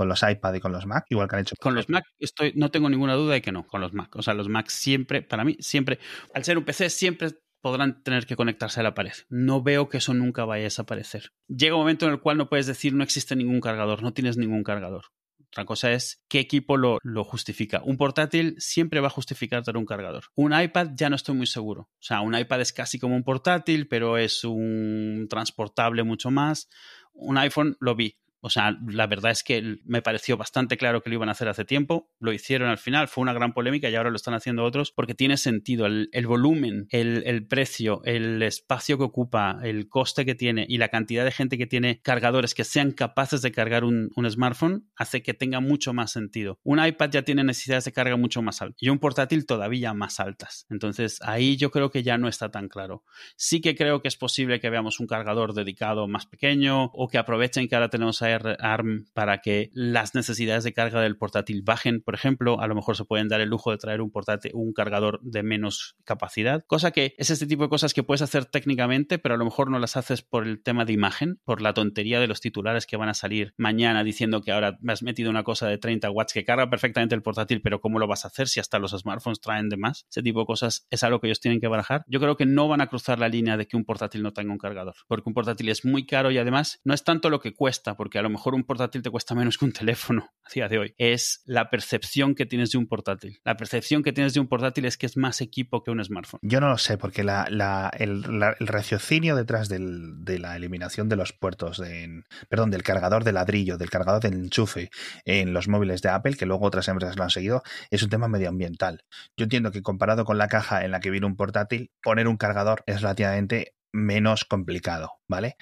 con 0.00 0.08
los 0.08 0.22
iPad 0.22 0.54
y 0.54 0.60
con 0.60 0.72
los 0.72 0.86
Mac, 0.86 1.04
igual 1.10 1.28
que 1.28 1.36
han 1.36 1.42
hecho. 1.42 1.56
Con 1.60 1.74
los 1.74 1.90
Mac 1.90 2.04
estoy, 2.18 2.52
no 2.54 2.70
tengo 2.70 2.88
ninguna 2.88 3.14
duda 3.14 3.34
de 3.34 3.42
que 3.42 3.52
no, 3.52 3.66
con 3.66 3.82
los 3.82 3.92
Mac. 3.92 4.16
O 4.16 4.22
sea, 4.22 4.32
los 4.32 4.48
Mac 4.48 4.68
siempre, 4.68 5.20
para 5.20 5.44
mí, 5.44 5.58
siempre, 5.60 5.98
al 6.32 6.42
ser 6.42 6.56
un 6.56 6.64
PC, 6.64 6.88
siempre 6.88 7.32
podrán 7.60 8.02
tener 8.02 8.24
que 8.24 8.36
conectarse 8.36 8.80
a 8.80 8.82
la 8.82 8.94
pared. 8.94 9.12
No 9.28 9.62
veo 9.62 9.90
que 9.90 9.98
eso 9.98 10.14
nunca 10.14 10.46
vaya 10.46 10.62
a 10.62 10.64
desaparecer. 10.64 11.32
Llega 11.48 11.74
un 11.74 11.82
momento 11.82 12.06
en 12.06 12.12
el 12.12 12.20
cual 12.20 12.38
no 12.38 12.48
puedes 12.48 12.66
decir 12.66 12.94
no 12.94 13.04
existe 13.04 13.36
ningún 13.36 13.60
cargador, 13.60 14.02
no 14.02 14.14
tienes 14.14 14.38
ningún 14.38 14.64
cargador. 14.64 15.04
Otra 15.52 15.64
cosa 15.64 15.90
es 15.90 16.22
qué 16.28 16.38
equipo 16.38 16.76
lo, 16.76 16.98
lo, 17.02 17.24
justifica. 17.24 17.82
Un 17.84 17.96
portátil 17.96 18.54
siempre 18.58 19.00
va 19.00 19.08
a 19.08 19.10
justificar 19.10 19.64
tener 19.64 19.78
un 19.78 19.84
cargador. 19.84 20.26
Un 20.36 20.58
iPad 20.58 20.90
ya 20.94 21.10
no 21.10 21.16
estoy 21.16 21.34
muy 21.34 21.48
seguro. 21.48 21.82
O 21.82 22.02
sea, 22.02 22.20
un 22.20 22.36
iPad 22.36 22.60
es 22.60 22.72
casi 22.72 23.00
como 23.00 23.16
un 23.16 23.24
portátil, 23.24 23.88
pero 23.88 24.16
es 24.16 24.44
un 24.44 25.26
transportable 25.28 26.04
mucho 26.04 26.30
más. 26.30 26.68
Un 27.12 27.36
iPhone 27.36 27.76
lo 27.80 27.96
vi. 27.96 28.16
O 28.40 28.50
sea, 28.50 28.76
la 28.86 29.06
verdad 29.06 29.30
es 29.30 29.42
que 29.42 29.78
me 29.84 30.02
pareció 30.02 30.36
bastante 30.36 30.76
claro 30.76 31.02
que 31.02 31.10
lo 31.10 31.16
iban 31.16 31.28
a 31.28 31.32
hacer 31.32 31.48
hace 31.48 31.64
tiempo. 31.64 32.10
Lo 32.18 32.32
hicieron 32.32 32.68
al 32.68 32.78
final, 32.78 33.08
fue 33.08 33.22
una 33.22 33.32
gran 33.32 33.52
polémica 33.52 33.88
y 33.88 33.94
ahora 33.94 34.10
lo 34.10 34.16
están 34.16 34.34
haciendo 34.34 34.64
otros 34.64 34.92
porque 34.92 35.14
tiene 35.14 35.36
sentido. 35.36 35.86
El, 35.86 36.26
volumen, 36.26 36.86
el, 36.90 37.46
precio, 37.46 38.02
el 38.04 38.42
espacio 38.42 38.98
que 38.98 39.04
ocupa, 39.04 39.58
el 39.62 39.88
coste 39.88 40.24
que 40.24 40.34
tiene 40.34 40.66
y 40.68 40.78
la 40.78 40.88
cantidad 40.88 41.24
de 41.24 41.32
gente 41.32 41.58
que 41.58 41.66
tiene 41.66 42.00
cargadores 42.00 42.54
que 42.54 42.64
sean 42.64 42.92
capaces 42.92 43.42
de 43.42 43.52
cargar 43.52 43.84
un, 43.84 44.10
smartphone 44.30 44.88
hace 44.96 45.22
que 45.22 45.34
tenga 45.34 45.60
mucho 45.60 45.92
más 45.92 46.12
sentido. 46.12 46.58
Un 46.62 46.84
iPad 46.84 47.10
ya 47.10 47.22
tiene 47.22 47.42
necesidades 47.42 47.84
de 47.84 47.92
carga 47.92 48.16
mucho 48.16 48.42
más 48.42 48.62
altas 48.62 48.76
y 48.80 48.88
un 48.88 48.98
portátil 48.98 49.46
todavía 49.46 49.92
más 49.92 50.20
altas. 50.20 50.66
Entonces 50.70 51.18
ahí 51.22 51.56
yo 51.56 51.70
creo 51.70 51.90
que 51.90 52.02
ya 52.02 52.16
no 52.18 52.28
está 52.28 52.50
tan 52.50 52.68
claro. 52.68 53.04
Sí 53.36 53.60
que 53.60 53.74
creo 53.74 54.02
que 54.02 54.08
es 54.08 54.16
posible 54.16 54.60
que 54.60 54.70
veamos 54.70 55.00
un 55.00 55.06
cargador 55.06 55.54
dedicado 55.54 56.06
más 56.06 56.26
pequeño 56.26 56.84
o 56.92 57.08
que 57.08 57.18
aprovechen 57.18 57.68
que 57.68 57.74
ahora 57.74 57.90
tenemos 57.90 58.22
a 58.22 58.29
ARM 58.34 59.06
para 59.12 59.38
que 59.38 59.70
las 59.72 60.14
necesidades 60.14 60.64
de 60.64 60.72
carga 60.72 61.00
del 61.00 61.16
portátil 61.16 61.62
bajen, 61.62 62.02
por 62.02 62.14
ejemplo, 62.14 62.60
a 62.60 62.66
lo 62.66 62.74
mejor 62.74 62.96
se 62.96 63.04
pueden 63.04 63.28
dar 63.28 63.40
el 63.40 63.48
lujo 63.48 63.70
de 63.70 63.78
traer 63.78 64.00
un 64.00 64.10
portátil, 64.10 64.52
un 64.54 64.72
cargador 64.72 65.20
de 65.22 65.42
menos 65.42 65.96
capacidad, 66.04 66.64
cosa 66.66 66.90
que 66.90 67.14
es 67.18 67.30
este 67.30 67.46
tipo 67.46 67.64
de 67.64 67.68
cosas 67.68 67.94
que 67.94 68.02
puedes 68.02 68.22
hacer 68.22 68.44
técnicamente, 68.44 69.18
pero 69.18 69.34
a 69.34 69.38
lo 69.38 69.44
mejor 69.44 69.70
no 69.70 69.78
las 69.78 69.96
haces 69.96 70.22
por 70.22 70.46
el 70.46 70.62
tema 70.62 70.84
de 70.84 70.92
imagen, 70.92 71.40
por 71.44 71.60
la 71.60 71.74
tontería 71.74 72.20
de 72.20 72.26
los 72.26 72.40
titulares 72.40 72.86
que 72.86 72.96
van 72.96 73.08
a 73.08 73.14
salir 73.14 73.54
mañana 73.56 74.04
diciendo 74.04 74.42
que 74.42 74.52
ahora 74.52 74.78
me 74.80 74.92
has 74.92 75.02
metido 75.02 75.30
una 75.30 75.44
cosa 75.44 75.66
de 75.68 75.78
30 75.78 76.10
watts 76.10 76.32
que 76.32 76.44
carga 76.44 76.70
perfectamente 76.70 77.14
el 77.14 77.22
portátil, 77.22 77.60
pero 77.62 77.80
¿cómo 77.80 77.98
lo 77.98 78.06
vas 78.06 78.24
a 78.24 78.28
hacer 78.28 78.48
si 78.48 78.60
hasta 78.60 78.78
los 78.78 78.92
smartphones 78.92 79.40
traen 79.40 79.68
de 79.68 79.76
más? 79.76 80.06
Ese 80.10 80.22
tipo 80.22 80.40
de 80.40 80.46
cosas 80.46 80.86
es 80.90 81.02
algo 81.02 81.20
que 81.20 81.26
ellos 81.26 81.40
tienen 81.40 81.60
que 81.60 81.68
barajar. 81.68 82.04
Yo 82.06 82.20
creo 82.20 82.36
que 82.36 82.46
no 82.46 82.68
van 82.68 82.80
a 82.80 82.88
cruzar 82.88 83.18
la 83.18 83.28
línea 83.28 83.56
de 83.56 83.66
que 83.66 83.76
un 83.76 83.84
portátil 83.84 84.22
no 84.22 84.32
tenga 84.32 84.52
un 84.52 84.58
cargador, 84.58 84.94
porque 85.08 85.28
un 85.28 85.34
portátil 85.34 85.68
es 85.68 85.84
muy 85.84 86.06
caro 86.06 86.30
y 86.30 86.38
además 86.38 86.80
no 86.84 86.94
es 86.94 87.04
tanto 87.04 87.30
lo 87.30 87.40
que 87.40 87.54
cuesta, 87.54 87.96
porque 87.96 88.18
a 88.20 88.22
lo 88.22 88.30
mejor 88.30 88.54
un 88.54 88.64
portátil 88.64 89.02
te 89.02 89.10
cuesta 89.10 89.34
menos 89.34 89.56
que 89.56 89.64
un 89.64 89.72
teléfono 89.72 90.30
a 90.44 90.50
día 90.52 90.68
de 90.68 90.78
hoy, 90.78 90.94
es 90.98 91.42
la 91.46 91.70
percepción 91.70 92.34
que 92.34 92.46
tienes 92.46 92.70
de 92.70 92.78
un 92.78 92.86
portátil. 92.86 93.40
La 93.44 93.56
percepción 93.56 94.02
que 94.02 94.12
tienes 94.12 94.34
de 94.34 94.40
un 94.40 94.48
portátil 94.48 94.84
es 94.84 94.96
que 94.96 95.06
es 95.06 95.16
más 95.16 95.40
equipo 95.40 95.82
que 95.82 95.90
un 95.90 96.04
smartphone. 96.04 96.40
Yo 96.42 96.60
no 96.60 96.68
lo 96.68 96.78
sé, 96.78 96.98
porque 96.98 97.22
el, 97.22 98.56
raciocinio 98.60 99.36
detrás 99.36 99.68
de 99.68 100.38
la 100.38 100.56
eliminación 100.56 101.08
de 101.08 101.16
los 101.16 101.32
puertos, 101.32 101.78
de, 101.78 102.22
perdón, 102.48 102.70
del 102.70 102.82
cargador 102.82 103.24
de 103.24 103.32
ladrillo, 103.32 103.78
del 103.78 103.90
cargador 103.90 104.22
del 104.22 104.34
enchufe 104.34 104.90
en 105.24 105.52
los 105.52 105.68
móviles 105.68 106.02
de 106.02 106.10
Apple, 106.10 106.36
que 106.36 106.46
luego 106.46 106.66
otras 106.66 106.88
empresas 106.88 107.16
lo 107.16 107.24
han 107.24 107.30
seguido, 107.30 107.62
es 107.90 108.02
un 108.02 108.10
tema 108.10 108.28
medioambiental. 108.28 109.04
Yo 109.36 109.44
entiendo 109.44 109.70
que 109.70 109.82
comparado 109.82 110.24
con 110.24 110.36
la 110.36 110.48
caja 110.48 110.84
en 110.84 110.90
la 110.90 111.00
que 111.00 111.10
viene 111.10 111.26
un 111.26 111.36
portátil, 111.36 111.90
poner 112.02 112.28
un 112.28 112.36
cargador 112.36 112.82
es 112.86 113.00
relativamente 113.00 113.74
menos 113.92 114.44
complicado. 114.44 115.20
¿vale? 115.30 115.56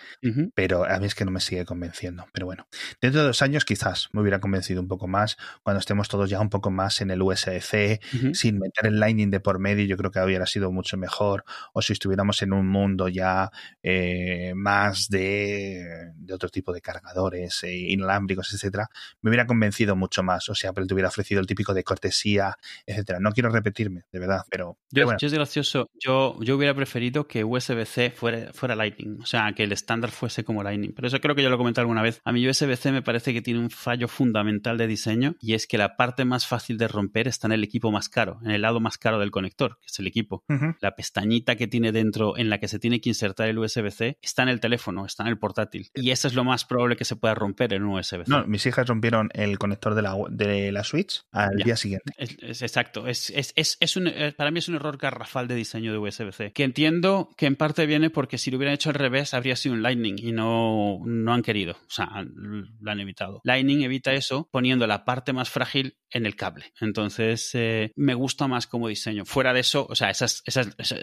Pero 0.54 0.86
a 0.86 0.98
mí 0.98 1.06
es 1.06 1.14
que 1.14 1.26
no 1.26 1.30
me 1.30 1.40
sigue 1.40 1.66
convenciendo. 1.66 2.24
Pero 2.32 2.46
bueno, 2.46 2.66
dentro 3.02 3.20
de 3.20 3.26
dos 3.26 3.42
años 3.42 3.66
quizás 3.66 4.08
me 4.12 4.22
hubiera 4.22 4.40
convencido 4.40 4.80
un 4.80 4.88
poco 4.88 5.08
más, 5.08 5.36
cuando 5.62 5.78
estemos 5.78 6.08
todos 6.08 6.30
ya 6.30 6.40
un 6.40 6.48
poco 6.48 6.70
más 6.70 7.02
en 7.02 7.10
el 7.10 7.20
USB-C, 7.20 8.00
sin 8.32 8.58
meter 8.58 8.86
el 8.86 8.98
Lightning 8.98 9.30
de 9.30 9.40
por 9.40 9.58
medio, 9.58 9.84
yo 9.84 9.98
creo 9.98 10.10
que 10.10 10.20
hubiera 10.20 10.46
sido 10.46 10.72
mucho 10.72 10.96
mejor, 10.96 11.44
o 11.74 11.82
si 11.82 11.92
estuviéramos 11.92 12.40
en 12.40 12.54
un 12.54 12.66
mundo 12.66 13.08
ya 13.08 13.50
eh, 13.82 14.54
más 14.56 15.08
de, 15.10 16.12
de, 16.14 16.34
otro 16.34 16.48
tipo 16.48 16.72
de 16.72 16.80
cargadores 16.80 17.62
eh, 17.64 17.76
inalámbricos, 17.76 18.54
etcétera, 18.54 18.88
me 19.20 19.28
hubiera 19.28 19.46
convencido 19.46 19.96
mucho 19.96 20.22
más. 20.22 20.48
O 20.48 20.54
sea, 20.54 20.70
Apple 20.70 20.86
te 20.86 20.94
hubiera 20.94 21.08
ofrecido 21.08 21.42
el 21.42 21.46
típico 21.46 21.74
de 21.74 21.84
cortesía, 21.84 22.56
etcétera. 22.86 23.20
No 23.20 23.32
quiero 23.32 23.50
repetirme, 23.50 24.04
de 24.10 24.18
verdad, 24.18 24.44
pero... 24.50 24.78
Yo, 24.90 25.12
es 25.20 25.34
gracioso, 25.34 25.90
yo, 26.02 26.38
yo 26.40 26.56
hubiera 26.56 26.74
preferido 26.74 27.28
que 27.28 27.44
USB-C 27.44 28.12
fuera, 28.18 28.52
fuera 28.52 28.74
Lightning, 28.74 29.18
o 29.22 29.26
sea, 29.26 29.52
que 29.52 29.64
el 29.64 29.72
estándar 29.72 30.10
fuese 30.10 30.44
como 30.44 30.62
Lightning. 30.62 30.92
Pero 30.94 31.08
eso 31.08 31.20
creo 31.20 31.34
que 31.34 31.42
yo 31.42 31.50
lo 31.50 31.58
comenté 31.58 31.80
alguna 31.80 32.02
vez. 32.02 32.20
A 32.24 32.32
mí 32.32 32.46
USB-C 32.46 32.92
me 32.92 33.02
parece 33.02 33.32
que 33.32 33.42
tiene 33.42 33.60
un 33.60 33.70
fallo 33.70 34.08
fundamental 34.08 34.76
de 34.76 34.86
diseño 34.86 35.36
y 35.40 35.54
es 35.54 35.66
que 35.66 35.78
la 35.78 35.96
parte 35.96 36.24
más 36.24 36.46
fácil 36.46 36.78
de 36.78 36.88
romper 36.88 37.28
está 37.28 37.46
en 37.46 37.52
el 37.52 37.64
equipo 37.64 37.90
más 37.90 38.08
caro, 38.08 38.40
en 38.44 38.50
el 38.50 38.62
lado 38.62 38.80
más 38.80 38.98
caro 38.98 39.18
del 39.18 39.30
conector, 39.30 39.78
que 39.80 39.86
es 39.86 39.98
el 39.98 40.06
equipo. 40.06 40.44
La 40.80 40.96
pestañita 40.96 41.56
que 41.56 41.66
tiene 41.66 41.92
dentro 41.92 42.36
en 42.36 42.50
la 42.50 42.58
que 42.58 42.68
se 42.68 42.78
tiene 42.78 43.00
que 43.00 43.10
insertar 43.10 43.48
el 43.48 43.58
USB-C 43.58 44.18
está 44.20 44.42
en 44.42 44.48
el 44.48 44.60
teléfono, 44.60 45.06
está 45.06 45.22
en 45.22 45.28
el 45.28 45.38
portátil. 45.38 45.90
Y 45.94 46.10
eso 46.10 46.28
es 46.28 46.34
lo 46.34 46.44
más 46.44 46.64
probable 46.64 46.96
que 46.96 47.04
se 47.04 47.16
pueda 47.16 47.34
romper 47.34 47.72
en 47.72 47.84
un 47.84 47.98
USB-C. 47.98 48.24
No, 48.26 48.46
mis 48.46 48.66
hijas 48.66 48.86
rompieron 48.86 49.30
el 49.34 49.58
conector 49.58 49.94
de 49.94 50.02
la, 50.02 50.16
de 50.30 50.72
la 50.72 50.84
Switch 50.84 51.22
al 51.32 51.56
día 51.56 51.76
siguiente. 51.76 52.12
Es, 52.16 52.62
exacto. 52.62 53.06
Es, 53.06 53.32
es, 53.34 53.96
un, 53.96 54.08
eh, 54.08 54.32
para 54.36 54.50
mí 54.50 54.58
es 54.58 54.68
un 54.68 54.76
error 54.76 54.96
garrafal 54.96 55.48
de 55.48 55.54
diseño 55.54 55.92
de 55.92 55.98
USB-C. 55.98 56.52
Que 56.52 56.64
entiendo 56.64 57.30
que 57.36 57.46
en 57.46 57.56
parte 57.56 57.86
viene 57.86 58.07
porque 58.10 58.38
si 58.38 58.50
lo 58.50 58.56
hubieran 58.56 58.74
hecho 58.74 58.90
al 58.90 58.94
revés 58.94 59.34
habría 59.34 59.56
sido 59.56 59.74
un 59.74 59.82
Lightning 59.82 60.16
y 60.18 60.32
no, 60.32 61.00
no 61.04 61.32
han 61.32 61.42
querido, 61.42 61.72
o 61.72 61.90
sea, 61.90 62.08
lo 62.24 62.90
han 62.90 63.00
evitado. 63.00 63.40
Lightning 63.44 63.82
evita 63.82 64.12
eso 64.12 64.48
poniendo 64.50 64.86
la 64.86 65.04
parte 65.04 65.32
más 65.32 65.50
frágil 65.50 65.96
en 66.10 66.26
el 66.26 66.36
cable. 66.36 66.72
Entonces, 66.80 67.50
eh, 67.54 67.92
me 67.96 68.14
gusta 68.14 68.48
más 68.48 68.66
como 68.66 68.88
diseño. 68.88 69.24
Fuera 69.24 69.52
de 69.52 69.60
eso, 69.60 69.86
o 69.88 69.94
sea, 69.94 70.10
esa 70.10 70.24
es, 70.24 70.42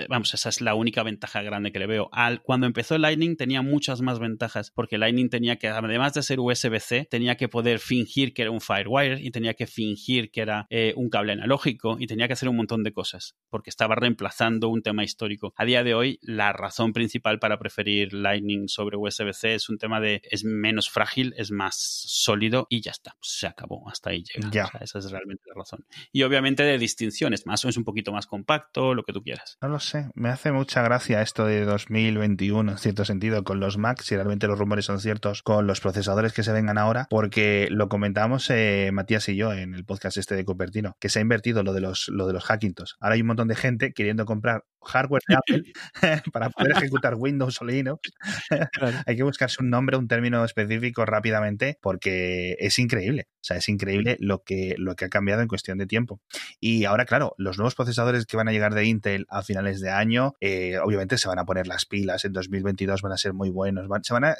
vamos, 0.09 0.33
esa 0.33 0.49
es 0.49 0.61
la 0.61 0.75
única 0.75 1.03
ventaja 1.03 1.41
grande 1.41 1.71
que 1.71 1.79
le 1.79 1.87
veo. 1.87 2.09
Al, 2.11 2.41
cuando 2.41 2.67
empezó 2.67 2.97
Lightning 2.97 3.35
tenía 3.35 3.61
muchas 3.61 4.01
más 4.01 4.19
ventajas, 4.19 4.71
porque 4.71 4.97
Lightning 4.97 5.29
tenía 5.29 5.57
que, 5.57 5.67
además 5.67 6.13
de 6.13 6.23
ser 6.23 6.39
USB-C, 6.39 7.07
tenía 7.09 7.35
que 7.35 7.47
poder 7.47 7.79
fingir 7.79 8.33
que 8.33 8.43
era 8.43 8.51
un 8.51 8.61
Firewire 8.61 9.21
y 9.21 9.31
tenía 9.31 9.53
que 9.53 9.67
fingir 9.67 10.31
que 10.31 10.41
era 10.41 10.65
eh, 10.69 10.93
un 10.95 11.09
cable 11.09 11.33
analógico 11.33 11.97
y 11.99 12.07
tenía 12.07 12.27
que 12.27 12.33
hacer 12.33 12.49
un 12.49 12.57
montón 12.57 12.83
de 12.83 12.91
cosas, 12.91 13.35
porque 13.49 13.69
estaba 13.69 13.95
reemplazando 13.95 14.69
un 14.69 14.81
tema 14.81 15.03
histórico. 15.03 15.53
A 15.55 15.65
día 15.65 15.83
de 15.83 15.93
hoy, 15.93 16.19
la 16.21 16.53
razón 16.53 16.93
principal 16.95 17.39
para 17.39 17.59
preferir 17.59 18.13
Lightning 18.13 18.69
sobre 18.69 18.95
USB-C 18.97 19.53
es 19.53 19.69
un 19.69 19.77
tema 19.77 19.99
de 19.99 20.21
es 20.31 20.45
menos 20.45 20.89
frágil, 20.89 21.33
es 21.37 21.51
más 21.51 21.75
sólido 21.77 22.67
y 22.69 22.81
ya 22.81 22.91
está, 22.91 23.17
se 23.21 23.47
acabó, 23.47 23.87
hasta 23.89 24.11
ahí 24.11 24.23
llega. 24.23 24.71
esa 24.79 24.99
es 24.99 25.11
realmente 25.11 25.43
la 25.47 25.55
razón. 25.55 25.85
Y 26.13 26.23
obviamente 26.23 26.63
de 26.63 26.77
distinciones, 26.77 27.45
más 27.45 27.65
o 27.65 27.69
es 27.69 27.77
un 27.77 27.83
poquito 27.83 28.13
más 28.13 28.27
compacto, 28.27 28.95
lo 28.95 29.03
que 29.03 29.11
tú 29.11 29.21
quieras. 29.21 29.57
No 29.61 29.67
lo 29.67 29.79
sé, 29.79 30.09
me 30.15 30.29
hace 30.29 30.53
mucha 30.53 30.81
gracia 30.81 31.21
esto 31.21 31.45
de 31.45 31.65
2021 31.65 32.71
en 32.71 32.77
cierto 32.77 33.03
sentido 33.03 33.43
con 33.43 33.59
los 33.59 33.77
Mac, 33.77 34.01
si 34.01 34.15
realmente 34.15 34.47
los 34.47 34.57
rumores 34.57 34.85
son 34.85 35.01
ciertos, 35.01 35.43
con 35.43 35.67
los 35.67 35.81
procesadores 35.81 36.31
que 36.31 36.43
se 36.43 36.53
vengan 36.53 36.77
ahora, 36.77 37.07
porque 37.09 37.67
lo 37.69 37.89
comentamos 37.89 38.49
eh, 38.49 38.89
Matías 38.93 39.27
y 39.27 39.35
yo 39.35 39.51
en 39.51 39.73
el 39.73 39.83
podcast 39.83 40.15
este 40.15 40.35
de 40.35 40.45
Cupertino, 40.45 40.95
que 40.99 41.09
se 41.09 41.19
ha 41.19 41.21
invertido 41.21 41.61
lo 41.61 41.73
de 41.73 41.81
los, 41.81 42.07
lo 42.07 42.25
de 42.25 42.33
los 42.33 42.45
Hackintosh. 42.45 42.93
Ahora 43.01 43.15
hay 43.15 43.21
un 43.21 43.27
montón 43.27 43.49
de 43.49 43.55
gente 43.55 43.91
queriendo 43.91 44.25
comprar 44.25 44.63
hardware 44.85 45.21
de 45.27 45.35
Apple 45.35 45.63
para 46.31 46.49
poder 46.49 46.77
ejecutar 46.85 47.15
Windows 47.15 47.61
o 47.61 47.65
Linux. 47.65 48.11
Hay 49.05 49.15
que 49.15 49.23
buscarse 49.23 49.61
un 49.61 49.69
nombre, 49.69 49.97
un 49.97 50.07
término 50.07 50.43
específico 50.43 51.05
rápidamente 51.05 51.77
porque 51.81 52.55
es 52.59 52.79
increíble. 52.79 53.27
O 53.29 53.43
sea, 53.43 53.57
es 53.57 53.69
increíble 53.69 54.17
lo 54.19 54.43
que, 54.43 54.75
lo 54.77 54.95
que 54.95 55.05
ha 55.05 55.09
cambiado 55.09 55.41
en 55.41 55.47
cuestión 55.47 55.77
de 55.77 55.85
tiempo. 55.85 56.21
Y 56.59 56.85
ahora, 56.85 57.05
claro, 57.05 57.35
los 57.37 57.57
nuevos 57.57 57.75
procesadores 57.75 58.25
que 58.25 58.37
van 58.37 58.47
a 58.47 58.51
llegar 58.51 58.73
de 58.73 58.85
Intel 58.85 59.25
a 59.29 59.43
finales 59.43 59.81
de 59.81 59.91
año, 59.91 60.33
eh, 60.39 60.79
obviamente 60.79 61.17
se 61.17 61.27
van 61.27 61.39
a 61.39 61.45
poner 61.45 61.67
las 61.67 61.85
pilas. 61.85 62.25
En 62.25 62.33
2022 62.33 63.01
van 63.01 63.11
a 63.11 63.17
ser 63.17 63.33
muy 63.33 63.49
buenos. 63.49 63.87
se 64.03 64.13
van 64.13 64.25
a 64.25 64.35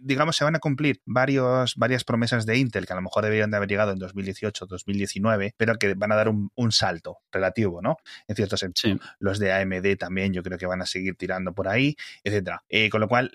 digamos, 0.00 0.36
se 0.36 0.44
van 0.44 0.56
a 0.56 0.58
cumplir 0.58 1.00
varios, 1.04 1.74
varias 1.76 2.04
promesas 2.04 2.46
de 2.46 2.56
Intel 2.56 2.86
que 2.86 2.92
a 2.92 2.96
lo 2.96 3.02
mejor 3.02 3.24
deberían 3.24 3.50
de 3.50 3.56
haber 3.56 3.68
llegado 3.68 3.92
en 3.92 3.98
2018, 3.98 4.66
2019, 4.66 5.54
pero 5.56 5.76
que 5.76 5.94
van 5.94 6.12
a 6.12 6.16
dar 6.16 6.28
un, 6.28 6.50
salto 6.70 7.18
relativo, 7.32 7.80
¿no? 7.80 7.96
En 8.26 8.36
cierto 8.36 8.56
sentido. 8.56 8.98
Los 9.18 9.38
de 9.38 9.52
AMD 9.52 9.96
también 9.98 10.32
yo 10.32 10.42
creo 10.42 10.58
que 10.58 10.66
van 10.66 10.82
a 10.82 10.86
seguir 10.86 11.16
tirando 11.16 11.54
por 11.54 11.66
ahí, 11.66 11.96
etcétera. 12.22 12.62
Eh, 12.68 12.90
con 12.90 13.00
lo 13.00 13.08
cual, 13.08 13.30